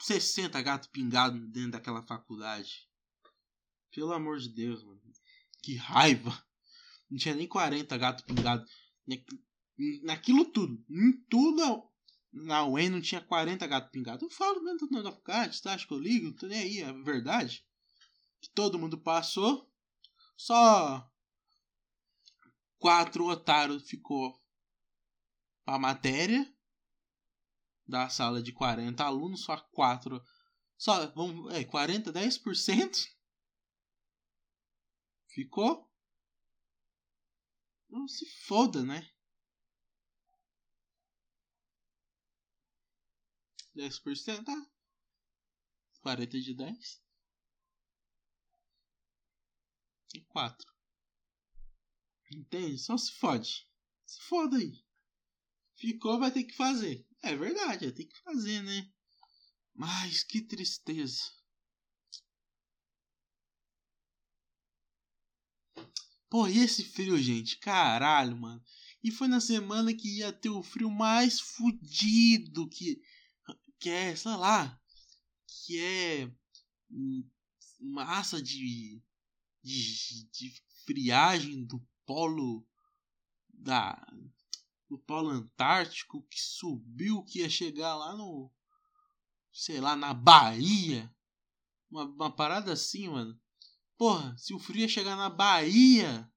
[0.00, 2.88] 60 gato pingado dentro daquela faculdade.
[3.90, 5.00] Pelo amor de Deus, mano.
[5.62, 6.44] Que raiva.
[7.10, 8.64] Não tinha nem 40 gato pingado.
[10.02, 10.84] Naquilo tudo.
[10.88, 11.88] Em tudo.
[12.32, 14.24] Na UEM não tinha 40 gato pingado.
[14.24, 15.74] Eu falo dentro da faculdade, tá?
[15.74, 16.32] Acho que eu ligo.
[16.34, 17.64] Tô nem aí, é verdade.
[18.40, 19.68] que todo mundo passou.
[20.36, 21.10] Só
[22.78, 24.40] quatro otários ficou
[25.64, 26.46] pra matéria.
[27.88, 30.22] Da sala de 40 alunos, só quatro.
[30.76, 33.08] Só, vamos, é, 40, 10%.
[35.28, 35.90] Ficou?
[37.88, 39.10] Não se foda, né?
[43.74, 44.70] 10%, tá?
[46.02, 47.02] 40 de 10.
[50.14, 50.66] E 4.
[52.32, 52.78] Entende?
[52.78, 53.66] Só se fode.
[54.04, 54.84] Se foda aí.
[55.76, 57.07] Ficou, vai ter que fazer.
[57.22, 58.88] É verdade, ter que fazer, né?
[59.74, 61.22] Mas que tristeza.
[66.30, 67.58] Pô, e esse frio, gente?
[67.58, 68.62] Caralho, mano.
[69.02, 73.00] E foi na semana que ia ter o frio mais fudido que.
[73.78, 74.78] Que é, sei lá.
[75.46, 76.32] Que é.
[77.80, 79.02] Massa de.
[79.62, 82.66] De, de friagem do polo.
[83.48, 83.96] Da.
[84.88, 88.50] Do polo antártico que subiu, que ia chegar lá no.
[89.52, 91.14] Sei lá, na Bahia.
[91.90, 93.38] Uma, uma parada assim, mano.
[93.96, 96.30] Porra, se o frio ia chegar na Bahia.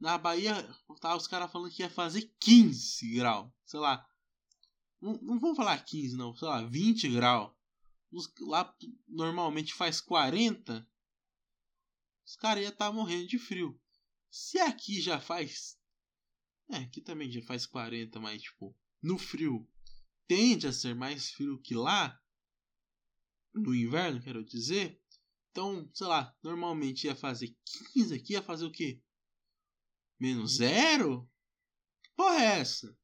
[0.00, 0.54] Na Bahia,
[1.00, 3.52] tá os caras falando que ia fazer 15 graus.
[3.66, 4.06] Sei lá.
[5.00, 6.34] Não, não falar 15, não.
[6.34, 7.52] Sei lá, 20 graus.
[8.40, 8.74] Lá
[9.06, 10.88] normalmente faz 40.
[12.26, 13.78] Os caras iam estar tá morrendo de frio.
[14.30, 15.78] Se aqui já faz.
[16.70, 19.68] É, aqui também já faz 40, mas tipo, no frio
[20.28, 22.16] tende a ser mais frio que lá.
[23.52, 25.02] No inverno, quero dizer.
[25.50, 27.56] Então, sei lá, normalmente ia fazer
[27.92, 29.02] 15 aqui, ia fazer o quê?
[30.20, 31.28] Menos zero?
[32.02, 32.96] Que porra é essa?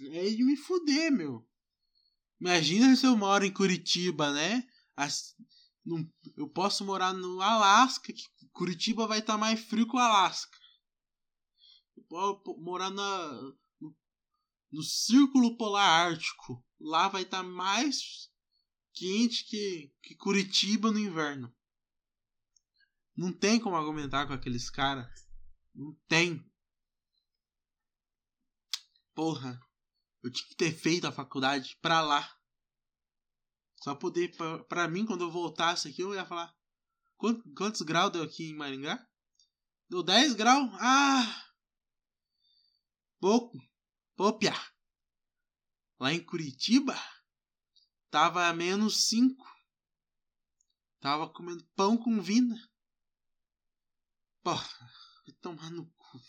[0.00, 1.48] É de me fuder, meu.
[2.40, 4.64] Imagina se eu moro em Curitiba, né?
[4.96, 5.36] As,
[6.36, 8.22] eu posso morar no Alasca, que
[8.52, 10.63] Curitiba vai estar tá mais frio que o Alasca.
[12.58, 13.32] Morar na,
[13.80, 13.96] no,
[14.70, 16.64] no Círculo Polar Ártico.
[16.80, 18.30] Lá vai estar tá mais
[18.92, 21.54] quente que, que Curitiba no inverno.
[23.16, 25.06] Não tem como argumentar com aqueles caras.
[25.74, 26.44] Não tem.
[29.14, 29.60] Porra.
[30.22, 32.28] Eu tinha que ter feito a faculdade pra lá.
[33.76, 34.34] Só poder.
[34.36, 36.54] Pra, pra mim, quando eu voltasse aqui, eu ia falar.
[37.16, 39.06] Quantos, quantos graus deu aqui em Maringá?
[39.88, 40.70] Deu 10 graus?
[40.80, 41.43] Ah!
[43.24, 43.58] Pouco.
[44.16, 44.38] Pô,
[45.98, 46.94] Lá em Curitiba?
[48.10, 49.42] Tava a menos 5.
[51.00, 52.54] Tava comendo pão com vina.
[54.42, 54.68] Porra,
[55.24, 56.20] vai tomar no cu.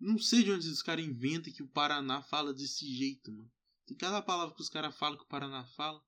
[0.00, 3.52] Não sei de onde os caras inventam que o Paraná fala desse jeito, mano.
[3.84, 6.02] Tem cada palavra que os caras falam que o Paraná fala.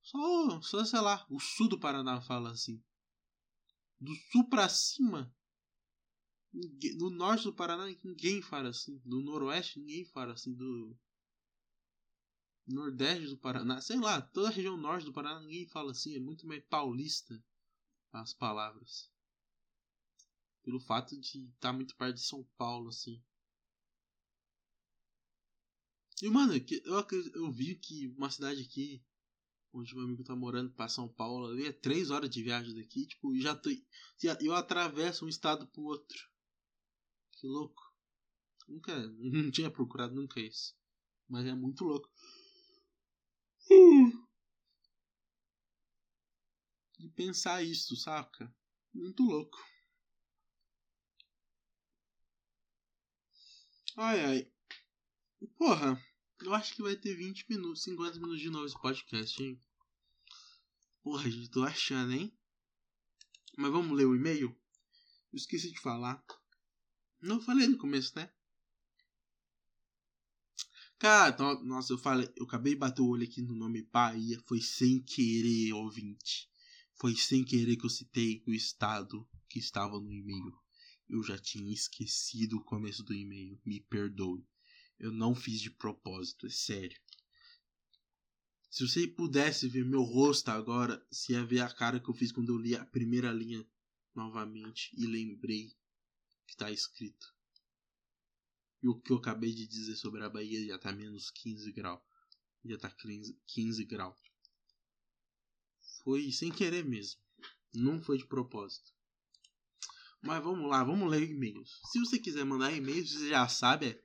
[0.00, 2.82] Só, só, sei lá, o sul do Paraná fala assim.
[4.00, 5.30] Do sul pra cima.
[6.52, 9.00] No norte do Paraná ninguém fala assim.
[9.04, 10.54] Do noroeste ninguém fala assim.
[10.54, 10.96] Do
[12.68, 16.20] Nordeste do Paraná, sei lá, toda a região norte do Paraná ninguém fala assim, é
[16.20, 17.42] muito mais paulista
[18.12, 19.10] as palavras.
[20.62, 23.22] Pelo fato de estar tá muito perto de São Paulo, assim.
[26.20, 29.02] E, mano, eu, eu vi que uma cidade aqui,
[29.72, 33.06] onde meu amigo tá morando, para São Paulo, ali é três horas de viagem daqui,
[33.06, 33.70] tipo, já tô.
[34.40, 36.28] Eu atravesso um estado pro outro.
[37.38, 37.82] Que louco.
[38.66, 38.94] Nunca.
[39.18, 40.76] Não tinha procurado nunca isso.
[41.28, 42.10] Mas é muito louco.
[46.98, 48.52] De pensar isso, saca?
[48.92, 49.58] Muito louco.
[53.96, 54.52] Ai ai.
[55.56, 56.02] Porra,
[56.40, 59.60] eu acho que vai ter 20 minutos, 50 minutos de novo esse podcast, hein?
[61.02, 62.36] Porra, gente, tô achando, hein?
[63.56, 64.48] Mas vamos ler o e-mail?
[65.32, 66.24] Eu esqueci de falar.
[67.20, 68.30] Não falei no começo, né?
[70.98, 74.40] Cara, então, nossa, eu falei, eu acabei de bater o olho aqui no nome Bahia,
[74.46, 76.50] foi sem querer, ouvinte.
[76.94, 80.52] Foi sem querer que eu citei o estado que estava no e-mail.
[81.08, 84.44] Eu já tinha esquecido o começo do e-mail, me perdoe.
[84.98, 87.00] Eu não fiz de propósito, é sério.
[88.68, 92.30] Se você pudesse ver meu rosto agora, se ia ver a cara que eu fiz
[92.32, 93.64] quando eu li a primeira linha
[94.14, 95.72] novamente e lembrei
[96.48, 97.32] que está escrito.
[98.82, 102.00] E o que eu acabei de dizer sobre a Bahia já tá menos 15 graus.
[102.64, 104.18] Já tá 15, 15 graus.
[106.02, 107.20] Foi sem querer mesmo.
[107.74, 108.94] Não foi de propósito.
[110.22, 111.80] Mas vamos lá, vamos ler e-mails.
[111.92, 114.02] Se você quiser mandar e-mails, você já sabe, é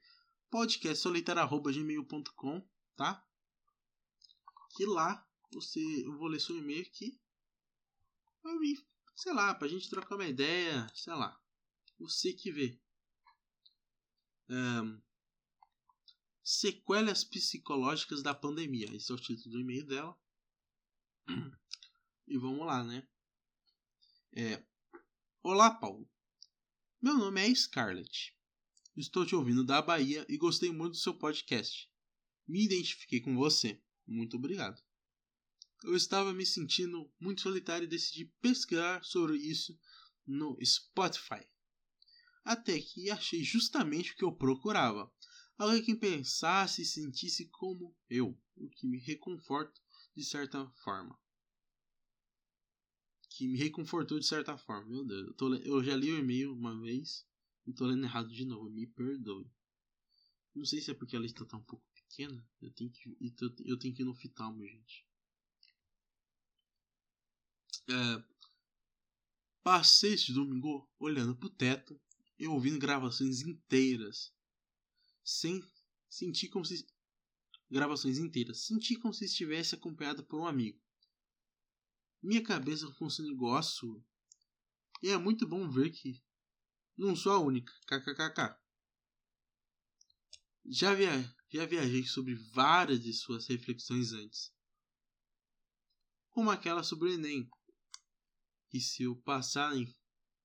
[0.51, 3.25] podcastsolitário.gmail.com, tá?
[4.75, 7.19] Que lá você, eu vou ler seu e-mail aqui.
[8.41, 8.75] Pra mim,
[9.15, 11.42] sei lá, pra gente trocar uma ideia, sei lá.
[11.99, 12.79] Você que vê.
[14.49, 15.01] Um,
[16.43, 18.93] sequelas psicológicas da pandemia.
[18.95, 20.17] Esse é o título do e-mail dela.
[22.25, 23.05] E vamos lá, né?
[24.33, 24.63] É,
[25.45, 26.09] Olá, Paulo.
[27.01, 28.33] Meu nome é Scarlett.
[28.95, 31.91] Estou te ouvindo da Bahia e gostei muito do seu podcast.
[32.47, 33.83] Me identifiquei com você.
[34.07, 34.81] Muito obrigado.
[35.83, 39.77] Eu estava me sentindo muito solitário e decidi pesquisar sobre isso
[40.25, 41.45] no Spotify.
[42.43, 45.11] Até que achei justamente o que eu procurava.
[45.57, 49.79] Alguém que pensasse e sentisse como eu, o que me reconforta
[50.15, 51.17] de certa forma.
[53.29, 54.89] Que me reconfortou de certa forma.
[54.89, 57.25] Meu Deus, eu, tô, eu já li o e-mail uma vez
[57.65, 58.69] e tô lendo errado de novo.
[58.69, 59.49] Me perdoe.
[60.53, 62.45] Não sei se é porque a lista tá um pouco pequena.
[62.61, 63.17] Eu tenho que,
[63.65, 65.05] eu tenho que ir no oftalmo, gente.
[67.89, 68.23] É,
[69.63, 71.99] passei este domingo olhando pro teto
[72.43, 74.33] e ouvindo gravações inteiras.
[75.23, 75.65] Sem
[76.09, 76.85] sentir como se
[77.71, 78.65] gravações inteiras.
[78.65, 80.77] Senti como se estivesse acompanhado por um amigo.
[82.21, 84.03] Minha cabeça funciona igual a sua.
[85.01, 86.21] E é muito bom ver que
[86.97, 87.71] não sou a única.
[87.87, 88.59] KKKK.
[90.65, 94.53] Já, via, já viajei sobre várias de suas reflexões antes.
[96.29, 97.49] Como aquela sobre o Enem.
[98.69, 99.95] Que se eu passar em,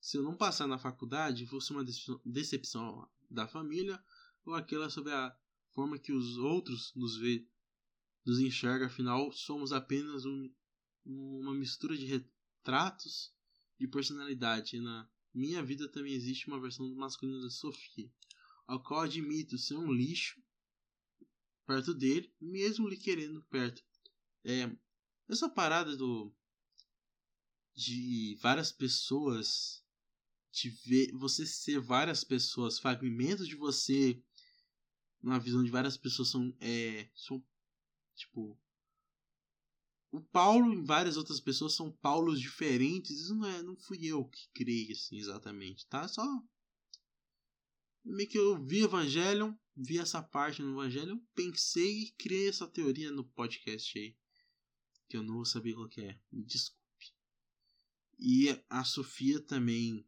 [0.09, 1.85] se eu não passar na faculdade, fosse uma
[2.25, 4.03] decepção da família,
[4.43, 5.39] ou aquela sobre a
[5.75, 7.47] forma que os outros nos vê,
[8.25, 10.51] nos enxerga, afinal somos apenas um,
[11.05, 13.35] uma mistura de retratos
[13.79, 14.77] de personalidade.
[14.77, 18.11] E na minha vida também existe uma versão masculina da Sofia,
[18.67, 20.43] ao qual admito ser um lixo
[21.67, 23.85] perto dele, mesmo lhe querendo perto.
[24.43, 24.75] É,
[25.29, 26.35] essa parada do
[27.75, 29.87] de várias pessoas
[30.61, 34.23] de ver você ser várias pessoas, fragmentos de você
[35.23, 37.45] numa visão de várias pessoas são, é, são
[38.15, 38.59] tipo
[40.11, 43.21] o Paulo e várias outras pessoas são Paulos diferentes.
[43.21, 46.09] Isso não é, não fui eu que criei assim exatamente, tá?
[46.09, 46.23] Só
[48.05, 53.11] meio que eu vi Evangelion, vi essa parte no Evangelion, pensei e criei essa teoria
[53.11, 54.17] no podcast aí.
[55.09, 56.19] Que eu não vou saber qual que é.
[56.31, 56.79] Me desculpe.
[58.19, 60.07] E a Sofia também.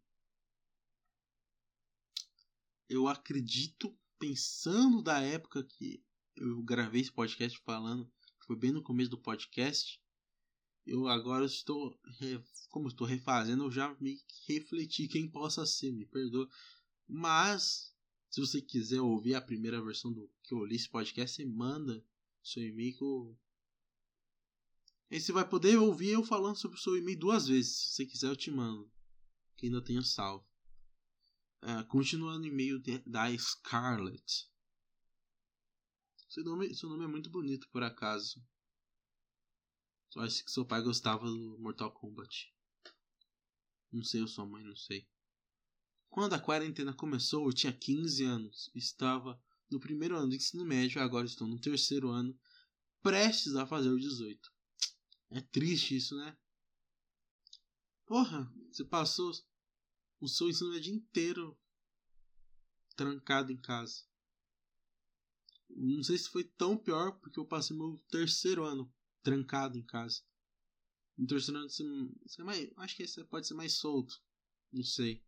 [2.91, 8.11] Eu acredito pensando da época que eu gravei esse podcast falando,
[8.45, 10.03] foi bem no começo do podcast,
[10.85, 11.97] eu agora estou,
[12.69, 16.51] como estou refazendo, eu já me refleti quem possa ser, me perdoa.
[17.07, 17.95] Mas,
[18.29, 22.05] se você quiser ouvir a primeira versão do que eu li esse podcast, você manda
[22.43, 23.39] seu e-mail que eu...
[25.13, 27.73] Aí você vai poder ouvir eu falando sobre o seu e-mail duas vezes.
[27.73, 28.91] Se você quiser, eu te mando.
[29.57, 30.50] Que ainda tenho salvo.
[31.63, 34.49] Uh, continuando em meio de, da Scarlet.
[36.29, 38.43] Seu nome, seu nome é muito bonito, por acaso.
[40.09, 42.53] Só acho que seu pai gostava do Mortal Kombat.
[43.93, 45.09] Não sei, ou sua mãe, não sei.
[46.09, 48.71] Quando a quarentena começou, eu tinha 15 anos.
[48.75, 49.41] Estava
[49.71, 52.37] no primeiro ano do ensino médio, agora estou no terceiro ano,
[53.03, 54.53] prestes a fazer o 18.
[55.31, 56.37] É triste isso, né?
[58.05, 59.31] Porra, você passou
[60.21, 61.59] o seu ensino médio inteiro
[62.95, 64.05] trancado em casa.
[65.71, 68.93] Não sei se foi tão pior, porque eu passei meu terceiro ano
[69.23, 70.23] trancado em casa.
[71.17, 71.83] No terceiro ano você,
[72.39, 74.21] é mais, acho que você pode ser mais solto.
[74.73, 75.25] Não sei.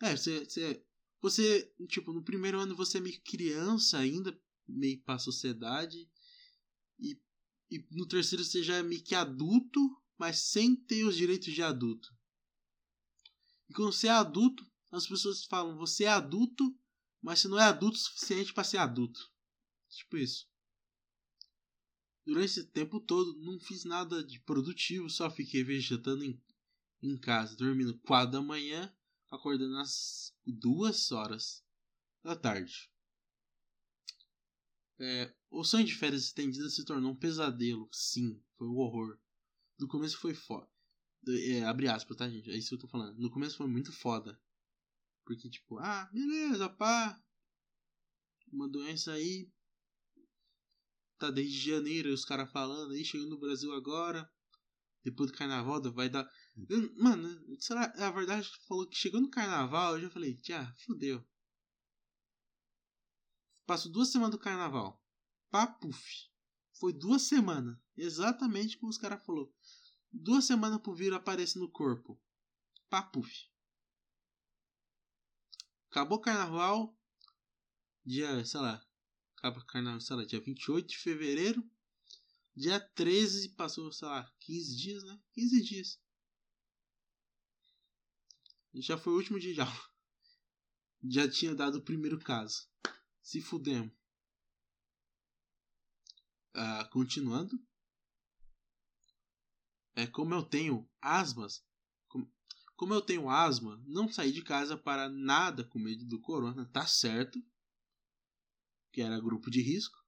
[0.00, 0.86] É, você, você,
[1.20, 6.10] você, tipo, no primeiro ano você é meio criança ainda, meio pra sociedade.
[6.98, 7.20] E,
[7.70, 9.80] e no terceiro você já é meio que adulto,
[10.16, 12.14] mas sem ter os direitos de adulto.
[13.72, 16.78] E quando você é adulto, as pessoas falam, você é adulto,
[17.22, 19.32] mas você não é adulto o suficiente para ser adulto.
[19.88, 20.46] Tipo isso.
[22.26, 26.38] Durante esse tempo todo, não fiz nada de produtivo, só fiquei vegetando em,
[27.02, 28.94] em casa, dormindo 4 da manhã,
[29.30, 31.64] acordando às 2 horas
[32.22, 32.90] da tarde.
[34.98, 37.88] É, o sonho de férias estendidas se tornou um pesadelo.
[37.90, 39.18] Sim, foi um horror.
[39.78, 40.70] No começo foi foda.
[41.28, 42.50] É, abre aspas, tá, gente?
[42.50, 43.16] É isso que eu tô falando.
[43.18, 44.40] No começo foi muito foda.
[45.24, 47.20] Porque, tipo, ah, beleza, pá.
[48.52, 49.48] Uma doença aí.
[51.18, 54.28] Tá desde janeiro os caras falando aí, chegando no Brasil agora.
[55.04, 56.28] Depois do carnaval vai dar.
[56.96, 57.92] Mano, será?
[57.96, 61.24] A verdade falou que chegou no carnaval, eu já falei, tchá, fudeu.
[63.66, 65.00] Passo duas semanas do carnaval.
[65.50, 66.28] Pá, puf.
[66.78, 67.78] Foi duas semanas.
[67.96, 69.52] Exatamente como os caras falou.
[70.12, 72.20] Duas semanas pro vírus aparecer no corpo.
[72.90, 73.48] Papuf.
[75.90, 76.94] Acabou o carnaval.
[78.04, 78.84] Dia, sei lá.
[79.36, 81.68] Acaba carnaval, sei lá, dia 28 de fevereiro.
[82.54, 85.18] Dia 13 passou, sei lá, 15 dias, né?
[85.32, 86.00] 15 dias.
[88.74, 89.90] Já foi o último dia de aula.
[91.08, 92.68] Já tinha dado o primeiro caso.
[93.22, 93.92] Se fudemos.
[96.54, 97.58] Uh, continuando.
[99.94, 101.64] É como eu tenho asmas.
[102.08, 102.30] Como,
[102.76, 106.66] como eu tenho asma, não saí de casa para nada com medo do corona.
[106.66, 107.42] Tá certo.
[108.92, 109.98] Que era grupo de risco.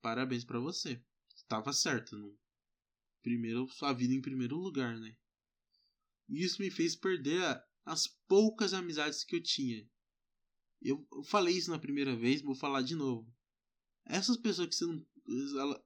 [0.00, 1.02] Parabéns para você.
[1.34, 2.16] Estava certo.
[2.16, 2.38] No
[3.22, 5.16] primeiro, sua vida em primeiro lugar, né?
[6.28, 7.42] Isso me fez perder
[7.84, 9.88] as poucas amizades que eu tinha.
[10.80, 13.34] Eu, eu falei isso na primeira vez, vou falar de novo.
[14.04, 15.06] Essas pessoas que você não.
[15.60, 15.84] Ela,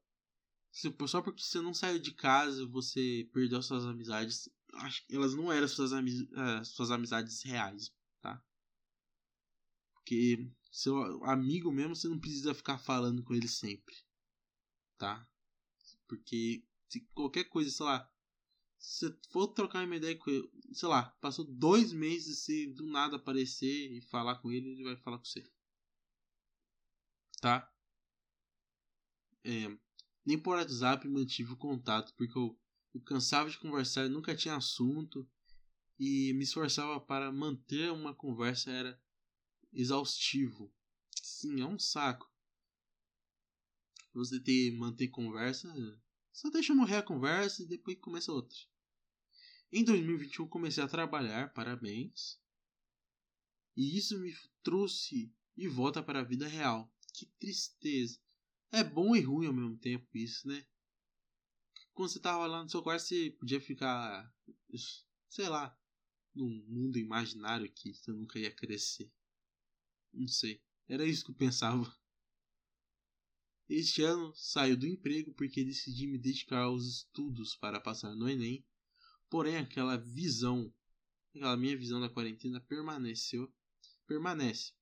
[0.72, 4.48] só porque você não saiu de casa, você perdeu suas amizades.
[5.10, 7.92] Elas não eram suas, amiz, uh, suas amizades reais,
[8.22, 8.42] tá?
[9.92, 13.94] Porque seu amigo mesmo, você não precisa ficar falando com ele sempre,
[14.96, 15.28] tá?
[16.08, 18.10] Porque se qualquer coisa, sei lá,
[18.78, 23.16] se for trocar uma ideia com ele, sei lá, passou dois meses se do nada
[23.16, 25.44] aparecer e falar com ele, ele vai falar com você.
[27.40, 27.70] Tá?
[29.44, 29.76] É,
[30.24, 32.58] nem por WhatsApp mantive o contato, porque eu,
[32.94, 35.28] eu cansava de conversar, nunca tinha assunto
[35.98, 39.00] e me esforçava para manter uma conversa era
[39.72, 40.72] exaustivo.
[41.10, 42.30] Sim, é um saco.
[44.14, 45.72] Você ter manter conversa,
[46.32, 48.58] só deixa morrer a conversa e depois começa outra.
[49.72, 52.38] Em 2021 comecei a trabalhar, parabéns.
[53.74, 56.92] E isso me trouxe de volta para a vida real.
[57.14, 58.20] Que tristeza.
[58.72, 60.66] É bom e ruim ao mesmo tempo isso, né?
[61.92, 64.34] Quando você tava lá no seu quarto, você podia ficar,
[65.28, 65.78] sei lá,
[66.34, 69.12] num mundo imaginário que você nunca ia crescer.
[70.12, 70.62] Não sei.
[70.88, 71.94] Era isso que eu pensava.
[73.68, 78.66] Este ano saio do emprego porque decidi me dedicar aos estudos para passar no Enem
[79.32, 80.70] Porém, aquela visão,
[81.30, 83.50] aquela minha visão da quarentena permaneceu,
[84.06, 84.74] permanece.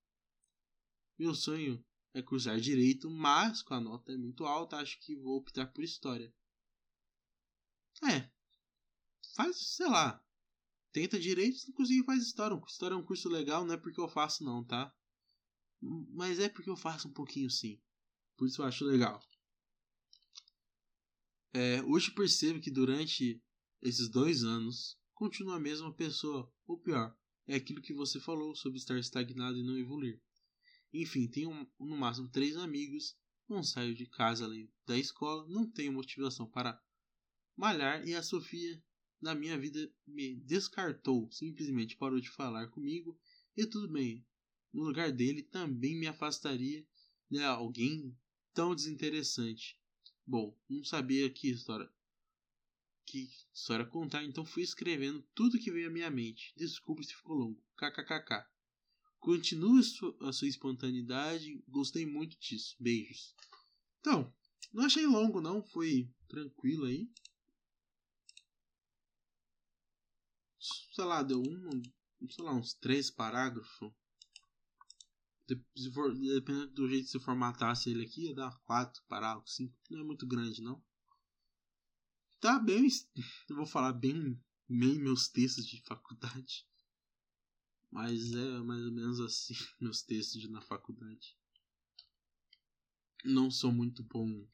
[1.17, 5.37] Meu sonho é cursar direito, mas com a nota é muito alta, acho que vou
[5.37, 6.33] optar por história.
[8.05, 8.31] É.
[9.35, 10.23] Faz, sei lá.
[10.93, 12.61] Tenta direito, conseguir faz história.
[12.67, 14.93] História é um curso legal, não é porque eu faço não, tá?
[15.81, 17.81] Mas é porque eu faço um pouquinho sim.
[18.37, 19.23] Por isso eu acho legal.
[21.53, 23.43] É, hoje percebo que durante
[23.83, 28.79] esses dois anos, continua a mesma pessoa, ou pior, é aquilo que você falou sobre
[28.79, 30.21] estar estagnado e não evoluir.
[30.93, 33.17] Enfim, tenho no máximo três amigos,
[33.49, 36.81] não saio de casa além da escola, não tenho motivação para
[37.57, 38.83] malhar e a Sofia
[39.21, 43.19] na minha vida me descartou, simplesmente parou de falar comigo
[43.57, 44.27] e tudo bem.
[44.73, 46.87] No lugar dele também me afastaria
[47.29, 48.17] de alguém
[48.55, 49.79] tão desinteressante.
[50.27, 51.91] Bom, não sabia que história
[53.11, 56.55] que história contar, então fui escrevendo tudo que veio à minha mente.
[56.57, 57.61] Desculpe se ficou longo.
[57.77, 58.47] KKKK.
[59.21, 59.83] Continue
[60.23, 62.75] a sua espontaneidade, gostei muito disso.
[62.81, 63.35] Beijos.
[64.01, 64.33] Então,
[64.73, 67.09] não achei longo não, foi tranquilo aí.
[70.59, 71.83] Sei lá, deu um,
[72.31, 73.93] sei lá, uns três parágrafos.
[75.77, 79.77] Se for, dependendo do jeito que você formatasse ele aqui, ia dar quatro parágrafos, cinco.
[79.91, 80.83] Não é muito grande não
[82.41, 82.89] tá bem,
[83.49, 86.67] eu vou falar bem, bem meus textos de faculdade.
[87.91, 91.37] Mas é mais ou menos assim, meus textos na faculdade.
[93.25, 94.47] Não sou muito bom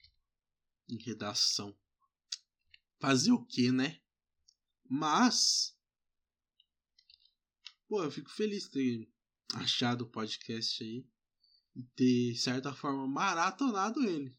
[0.88, 1.76] em redação.
[2.98, 4.00] Fazer o que, né?
[4.88, 5.76] Mas.
[7.86, 9.12] Pô, eu fico feliz de ter
[9.54, 11.06] achado o podcast aí.
[11.76, 14.36] E ter, de certa forma, maratonado ele.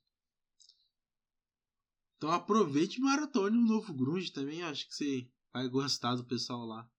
[2.17, 4.63] Então aproveite e maratone o novo Grunge também.
[4.63, 6.91] Acho que você vai gostar do pessoal lá.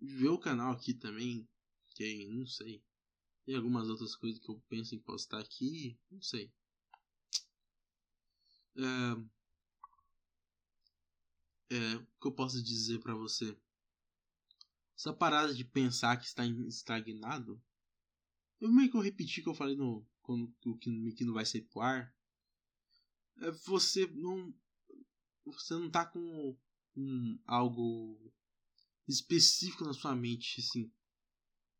[0.00, 1.48] Vê o canal aqui também.
[1.96, 2.82] Tem, não sei.
[3.44, 5.98] Tem algumas outras coisas que eu penso em postar aqui.
[6.10, 6.52] Não sei.
[8.76, 9.16] É,
[11.76, 13.56] é, o que eu posso dizer para você?
[14.96, 17.62] Essa parada de pensar que está estagnado.
[18.60, 20.06] Eu meio que eu repeti o que eu falei no.
[20.22, 22.14] Quando, o que, que não vai ser pro ar
[23.40, 24.54] é, você não
[25.44, 26.56] você não tá com
[26.96, 28.32] um, algo
[29.10, 30.90] específico na sua mente assim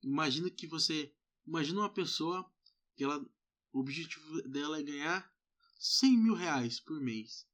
[0.02, 1.14] imagina que você
[1.46, 2.50] imagina uma pessoa
[2.96, 3.24] que ela
[3.72, 5.32] O objetivo dela é ganhar
[5.78, 7.46] 100 mil reais por mês.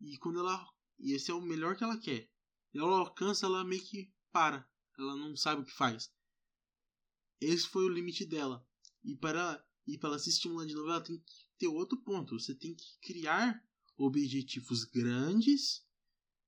[0.00, 0.68] E quando ela.
[0.98, 2.30] E esse é o melhor que ela quer.
[2.74, 4.68] Ela alcança, ela meio que para.
[4.98, 6.12] Ela não sabe o que faz.
[7.40, 8.66] Esse foi o limite dela.
[9.02, 12.38] E para, e para ela se estimular de novo, ela tem que ter outro ponto.
[12.38, 13.64] Você tem que criar
[13.96, 15.86] objetivos grandes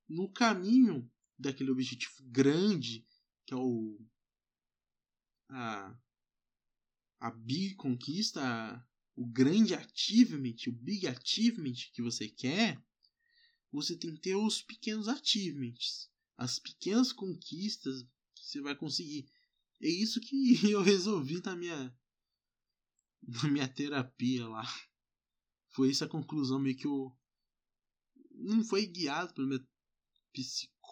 [0.08, 3.06] no caminho daquele objetivo grande
[3.46, 3.98] que é o
[5.50, 5.96] a
[7.20, 12.82] a big conquista, o grande achievement, o big achievement que você quer,
[13.72, 18.02] você tem que ter os pequenos achievements, as pequenas conquistas
[18.34, 19.26] que você vai conseguir.
[19.80, 21.96] É isso que eu resolvi na minha
[23.26, 24.64] na minha terapia lá.
[25.70, 27.16] Foi essa a conclusão meio que eu
[28.32, 29.66] não foi guiado pela minha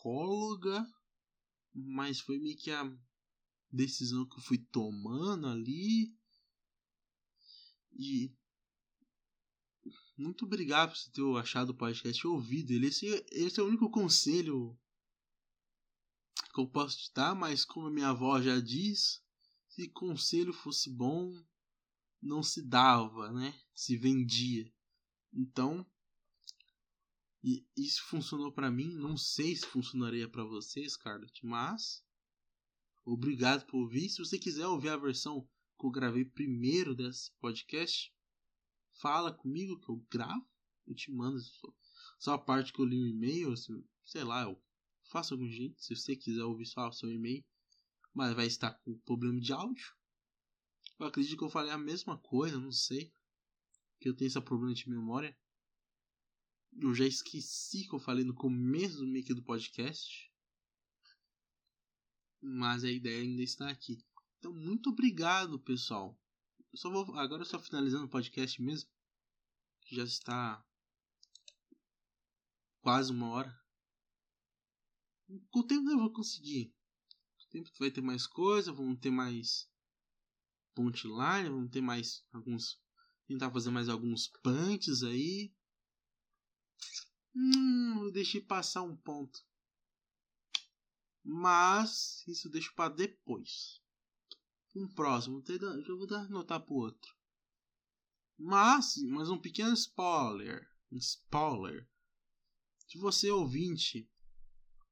[0.03, 0.85] psicóloga,
[1.73, 2.85] mas foi meio que a
[3.71, 6.13] decisão que eu fui tomando ali.
[7.93, 8.35] E
[10.17, 12.89] muito obrigado por você ter achado o podcast ouvido ele.
[12.89, 14.77] Esse, esse é o único conselho
[16.53, 19.23] que eu posso te dar, mas como minha avó já diz,
[19.69, 21.33] se conselho fosse bom,
[22.21, 23.59] não se dava, né?
[23.75, 24.71] Se vendia.
[25.33, 25.87] Então,
[27.43, 32.05] e isso funcionou para mim, não sei se funcionaria para você, Scarlett, mas
[33.05, 34.09] obrigado por ouvir.
[34.09, 38.15] Se você quiser ouvir a versão que eu gravei primeiro desse podcast,
[39.01, 40.49] fala comigo que eu gravo,
[40.87, 41.39] eu te mando
[42.19, 43.53] só a parte que eu li o e-mail,
[44.05, 44.63] sei lá, eu
[45.11, 47.45] faço algum jeito, se você quiser ouvir só o seu e-mail,
[48.15, 49.95] mas vai estar com problema de áudio.
[50.99, 53.13] Eu acredito que eu falei a mesma coisa, não sei.
[53.99, 55.37] Que eu tenho esse problema de memória.
[56.75, 60.31] Eu já esqueci que eu falei no começo do meio do podcast.
[62.41, 64.05] Mas a ideia ainda está aqui.
[64.39, 66.19] Então, muito obrigado, pessoal.
[66.73, 68.91] Eu só vou, agora eu só finalizando o podcast mesmo.
[69.83, 70.65] Que já está
[72.81, 73.63] quase uma hora.
[75.51, 76.75] Com o tempo eu vou conseguir.
[77.37, 79.71] Com o tempo vai ter mais coisa, vamos ter mais
[80.75, 82.81] punchline, vamos ter mais alguns.
[83.27, 85.55] Tentar fazer mais alguns punches aí.
[87.35, 89.45] Hum, deixei passar um ponto.
[91.25, 93.81] Mas isso deixo para depois.
[94.75, 95.43] Um próximo,
[95.87, 97.15] eu vou dar notar pro outro.
[98.39, 100.69] Mas, mas um pequeno spoiler.
[100.91, 101.89] Um spoiler.
[102.89, 104.11] Se você ouvinte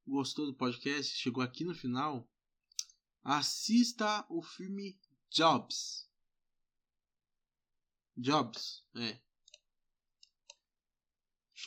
[0.06, 2.28] gostou do podcast, chegou aqui no final,
[3.22, 4.98] assista o filme
[5.30, 6.08] Jobs.
[8.16, 9.20] Jobs, é.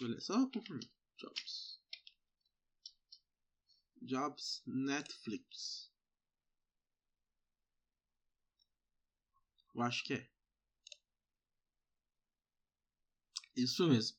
[0.02, 0.90] Ler só confirmar.
[1.18, 1.80] Jobs.
[4.02, 5.92] Jobs Netflix.
[9.74, 10.30] Eu acho que é.
[13.56, 14.18] Isso mesmo.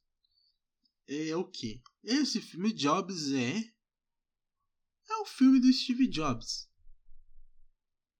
[1.06, 1.82] É o que?
[2.02, 3.74] Esse filme Jobs é.
[5.10, 6.70] É o filme do Steve Jobs.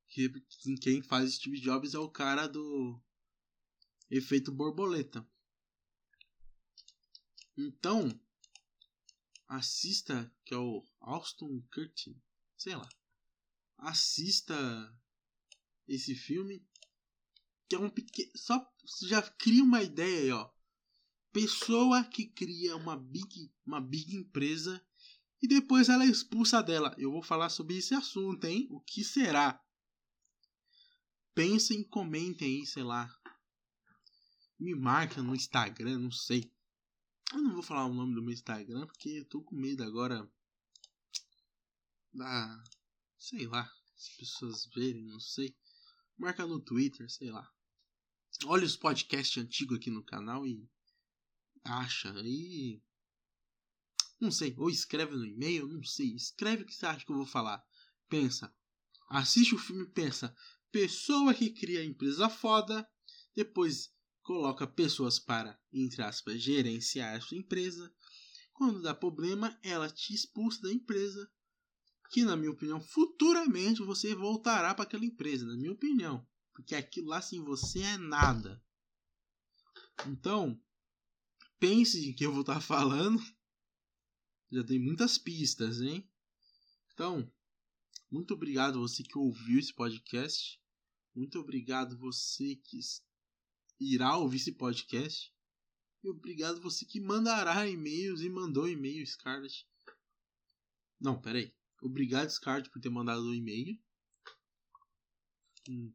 [0.09, 0.29] Que
[0.83, 3.03] quem faz Steve Jobs é o cara do
[4.11, 5.27] efeito borboleta.
[7.57, 8.09] Então,
[9.49, 12.21] assista, que é o Austin Curtin,
[12.57, 12.89] sei lá.
[13.79, 14.55] Assista
[15.87, 16.67] esse filme,
[17.69, 18.31] que é um pequeno.
[18.35, 20.51] Só já cria uma ideia aí, ó.
[21.33, 24.85] Pessoa que cria uma big, uma big empresa
[25.43, 26.95] e depois ela é expulsa dela.
[26.97, 28.69] Eu vou falar sobre esse assunto, hein?
[28.71, 29.63] O que será?
[31.35, 33.13] Pensem, comentem aí, sei lá.
[34.59, 36.54] Me marca no Instagram, não sei.
[37.35, 40.31] Eu não vou falar o nome do meu Instagram porque eu tô com medo agora
[42.13, 42.65] da.
[43.19, 43.69] sei lá.
[43.97, 45.57] As pessoas verem, não sei.
[46.17, 47.53] Marca no Twitter, sei lá.
[48.45, 50.71] Olha os podcasts antigos aqui no canal e.
[51.65, 52.15] acha.
[52.25, 52.81] E.
[54.21, 54.55] Não sei.
[54.57, 56.15] Ou escreve no e-mail, não sei.
[56.15, 57.61] Escreve o que você acha que eu vou falar.
[58.09, 58.55] Pensa.
[59.11, 60.33] Assiste o filme e pensa.
[60.71, 62.89] Pessoa que cria empresa foda.
[63.35, 63.93] Depois
[64.25, 67.95] coloca pessoas para, entre aspas, gerenciar a sua empresa.
[68.55, 71.31] Quando dá problema, ela te expulsa da empresa.
[72.11, 76.27] Que, na minha opinião, futuramente você voltará para aquela empresa, na minha opinião.
[76.55, 78.63] Porque aquilo lá sem você é nada.
[80.07, 80.61] Então,
[81.59, 83.23] pense em que eu vou estar falando.
[84.51, 86.09] Já tem muitas pistas, hein?
[86.93, 87.31] Então,
[88.11, 90.59] muito obrigado você que ouviu esse podcast.
[91.15, 92.79] Muito obrigado você que
[93.81, 95.33] irá ouvir esse podcast.
[96.03, 99.67] E obrigado você que mandará e-mails e mandou e-mail, Scarlett.
[101.01, 101.55] Não, peraí.
[101.83, 103.79] Obrigado, Scarlett, por ter mandado o e-mail.
[105.69, 105.93] Hum.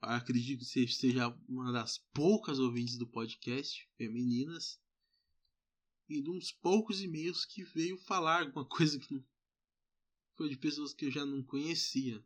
[0.00, 4.78] acredito que você seja uma das poucas ouvintes do podcast, femininas,
[6.08, 9.24] e de uns poucos e-mails que veio falar alguma coisa que não
[10.36, 12.22] foi de pessoas que eu já não conhecia,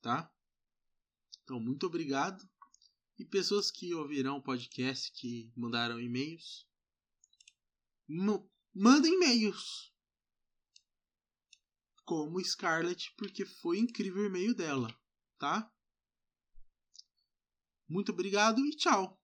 [0.00, 0.32] tá?
[1.42, 2.48] Então, muito obrigado.
[3.18, 6.68] E pessoas que ouvirão o podcast, que mandaram e-mails,
[8.74, 9.92] mandem e-mails.
[12.04, 14.94] Como Scarlett, porque foi incrível o e-mail dela,
[15.38, 15.72] tá?
[17.88, 19.20] Muito obrigado e tchau!